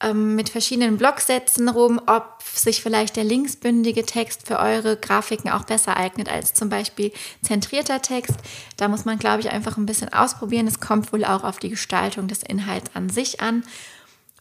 ähm, 0.00 0.34
mit 0.34 0.50
verschiedenen 0.50 0.98
Blocksätzen 0.98 1.68
rum, 1.70 2.00
ob 2.06 2.42
sich 2.42 2.82
vielleicht 2.82 3.16
der 3.16 3.24
linksbündige 3.24 4.04
Text 4.04 4.46
für 4.46 4.58
eure 4.58 4.96
Grafiken 4.96 5.50
auch 5.50 5.64
besser 5.64 5.96
eignet 5.96 6.28
als 6.28 6.52
zum 6.52 6.68
Beispiel 6.68 7.12
zentrierter 7.42 8.02
Text. 8.02 8.34
Da 8.76 8.88
muss 8.88 9.06
man, 9.06 9.18
glaube 9.18 9.40
ich, 9.40 9.50
einfach 9.50 9.78
ein 9.78 9.86
bisschen 9.86 10.12
ausprobieren. 10.12 10.66
Es 10.66 10.80
kommt 10.80 11.12
wohl 11.12 11.24
auch 11.24 11.44
auf 11.44 11.58
die 11.58 11.70
Gestaltung 11.70 12.28
des 12.28 12.42
Inhalts 12.42 12.90
an 12.94 13.08
sich 13.08 13.40
an. 13.40 13.64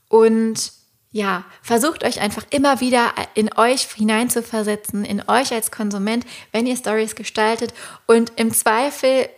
Und 0.09 0.73
ja, 1.15 1.45
versucht 1.62 2.04
euch 2.04 2.19
einfach 2.19 2.43
immer 2.49 2.82
wieder 2.82 3.13
in 3.36 3.49
euch 3.58 3.84
hineinzuversetzen, 3.84 5.06
in 5.06 5.23
euch 5.30 5.54
als 5.54 5.71
Konsument, 5.71 6.25
wenn 6.51 6.67
ihr 6.67 6.75
Stories 6.75 7.15
gestaltet. 7.15 7.73
Und 8.06 8.34
im 8.36 8.54
Zweifel 8.54 9.30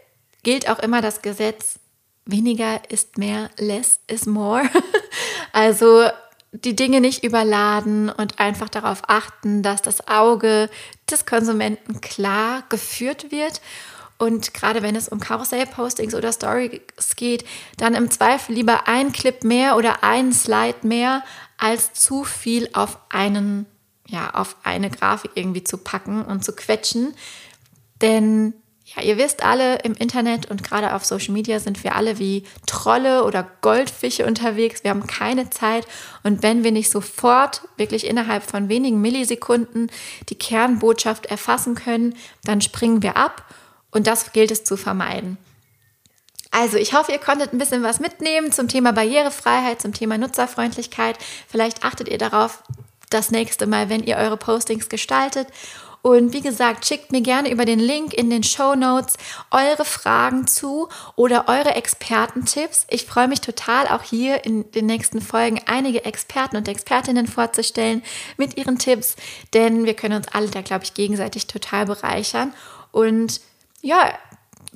gilt 0.42 0.68
auch 0.72 0.80
immer 0.80 1.04
das 1.04 1.22
Gesetz, 1.22 1.78
weniger 2.26 2.82
ist 2.90 3.20
mehr, 3.20 3.52
less 3.60 4.00
is 4.08 4.26
more. 4.26 4.64
also 5.54 6.10
die 6.52 6.76
Dinge 6.76 7.00
nicht 7.00 7.24
überladen 7.24 8.10
und 8.10 8.40
einfach 8.40 8.70
darauf 8.70 9.04
achten, 9.08 9.62
dass 9.62 9.84
das 9.84 10.08
Auge 10.08 10.72
des 11.12 11.28
Konsumenten 11.28 12.02
klar 12.02 12.64
geführt 12.70 13.32
wird. 13.32 13.62
Und 14.18 14.56
gerade 14.56 14.82
wenn 14.82 14.96
es 14.96 15.10
um 15.10 15.20
Karussell-Postings 15.20 16.16
oder 16.16 16.34
Stories 16.34 16.82
geht, 17.16 17.46
dann 17.78 17.94
im 17.94 18.10
Zweifel 18.10 18.56
lieber 18.56 18.88
ein 18.88 19.12
Clip 19.12 19.44
mehr 19.44 19.78
oder 19.78 20.04
ein 20.04 20.34
Slide 20.34 20.80
mehr 20.82 21.24
als 21.58 21.94
zu 21.94 22.24
viel 22.24 22.70
auf 22.74 22.98
einen, 23.10 23.66
ja, 24.08 24.32
auf 24.34 24.56
eine 24.64 24.90
Grafik 24.90 25.32
irgendwie 25.36 25.64
zu 25.64 25.78
packen 25.78 26.24
und 26.24 26.44
zu 26.44 26.54
quetschen. 26.54 27.14
Denn 28.02 28.54
ja, 28.96 29.02
ihr 29.04 29.18
wisst 29.18 29.44
alle, 29.44 29.80
im 29.80 29.96
Internet 29.96 30.50
und 30.50 30.64
gerade 30.64 30.96
auf 30.96 31.04
Social 31.04 31.34
Media 31.34 31.60
sind 31.60 31.84
wir 31.84 31.96
alle 31.96 32.20
wie 32.20 32.44
Trolle 32.68 33.26
oder 33.26 33.46
Goldfische 33.62 34.26
unterwegs. 34.26 34.84
Wir 34.84 34.92
haben 34.92 35.06
keine 35.08 35.50
Zeit. 35.50 35.86
Und 36.24 36.42
wenn 36.42 36.64
wir 36.64 36.72
nicht 36.72 36.90
sofort, 36.90 37.64
wirklich 37.76 38.08
innerhalb 38.08 38.44
von 38.44 38.70
wenigen 38.70 39.02
Millisekunden, 39.02 39.92
die 40.30 40.36
Kernbotschaft 40.36 41.26
erfassen 41.26 41.76
können, 41.76 42.16
dann 42.46 42.62
springen 42.62 43.04
wir 43.04 43.18
ab. 43.18 43.44
Und 43.92 44.08
das 44.08 44.32
gilt 44.32 44.52
es 44.52 44.64
zu 44.64 44.78
vermeiden. 44.78 45.38
Also, 46.52 46.78
ich 46.78 46.94
hoffe, 46.94 47.12
ihr 47.12 47.20
konntet 47.20 47.54
ein 47.54 47.58
bisschen 47.58 47.84
was 47.84 48.00
mitnehmen 48.00 48.52
zum 48.52 48.68
Thema 48.68 48.94
Barrierefreiheit, 48.94 49.82
zum 49.82 49.94
Thema 49.94 50.18
Nutzerfreundlichkeit. 50.18 51.18
Vielleicht 51.48 51.84
achtet 51.84 52.08
ihr 52.08 52.18
darauf 52.18 52.64
das 53.10 53.32
nächste 53.32 53.68
Mal, 53.68 53.90
wenn 53.90 54.04
ihr 54.04 54.18
eure 54.18 54.38
Postings 54.38 54.90
gestaltet. 54.90 55.48
Und 56.02 56.32
wie 56.32 56.42
gesagt, 56.42 56.86
schickt 56.86 57.12
mir 57.12 57.22
gerne 57.22 57.52
über 57.52 57.66
den 57.66 57.80
Link 57.80 58.14
in 58.14 58.30
den 58.30 58.44
Show 58.44 58.76
Notes 58.76 59.18
eure 59.52 59.84
Fragen 59.84 60.48
zu 60.48 60.88
oder 61.16 61.50
eure 61.50 61.76
Expertentipps. 61.76 62.86
Ich 62.90 63.06
freue 63.06 63.28
mich 63.28 63.42
total, 63.42 63.88
auch 63.88 64.04
hier 64.04 64.46
in 64.46 64.72
den 64.72 64.86
nächsten 64.86 65.20
Folgen 65.20 65.60
einige 65.66 66.06
Experten 66.06 66.56
und 66.56 66.68
Expertinnen 66.70 67.28
vorzustellen 67.28 68.04
mit 68.38 68.58
ihren 68.58 68.78
Tipps, 68.78 69.18
denn 69.54 69.86
wir 69.86 69.96
können 69.96 70.16
uns 70.16 70.30
alle 70.30 70.48
da, 70.48 70.62
glaube 70.62 70.86
ich, 70.86 70.94
gegenseitig 70.94 71.48
total 71.48 71.86
bereichern. 71.86 72.54
Und 72.92 73.42
ja, 73.82 74.14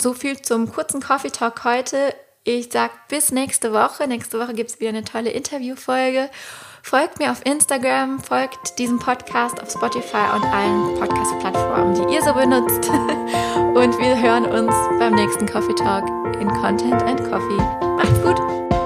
so 0.02 0.14
viel 0.14 0.42
zum 0.42 0.72
kurzen 0.72 1.02
Coffee 1.02 1.32
Talk 1.32 1.64
heute. 1.64 2.14
Ich 2.44 2.72
sage 2.72 2.94
bis 3.08 3.32
nächste 3.32 3.72
Woche. 3.72 4.08
Nächste 4.08 4.40
Woche 4.40 4.54
gibt 4.54 4.72
es 4.72 4.80
wieder 4.80 4.90
eine 4.90 5.04
tolle 5.04 5.30
Interviewfolge. 5.30 6.30
Folgt 6.84 7.20
mir 7.20 7.32
auf 7.32 7.46
Instagram, 7.46 8.20
folgt 8.20 8.80
diesem 8.80 8.98
Podcast 8.98 9.62
auf 9.62 9.70
Spotify 9.70 10.34
und 10.34 10.44
allen 10.46 11.00
Podcast-Plattformen, 11.00 11.94
die 11.94 12.16
ihr 12.16 12.24
so 12.24 12.34
benutzt. 12.34 12.90
Und 13.72 13.98
wir 14.00 14.20
hören 14.20 14.46
uns 14.46 14.74
beim 15.00 15.14
nächsten 15.14 15.46
Coffee 15.46 15.76
Talk 15.76 16.06
in 16.42 16.48
Content 16.50 17.02
and 17.04 17.24
Coffee. 17.24 17.62
Macht's 17.96 18.22
gut! 18.22 18.81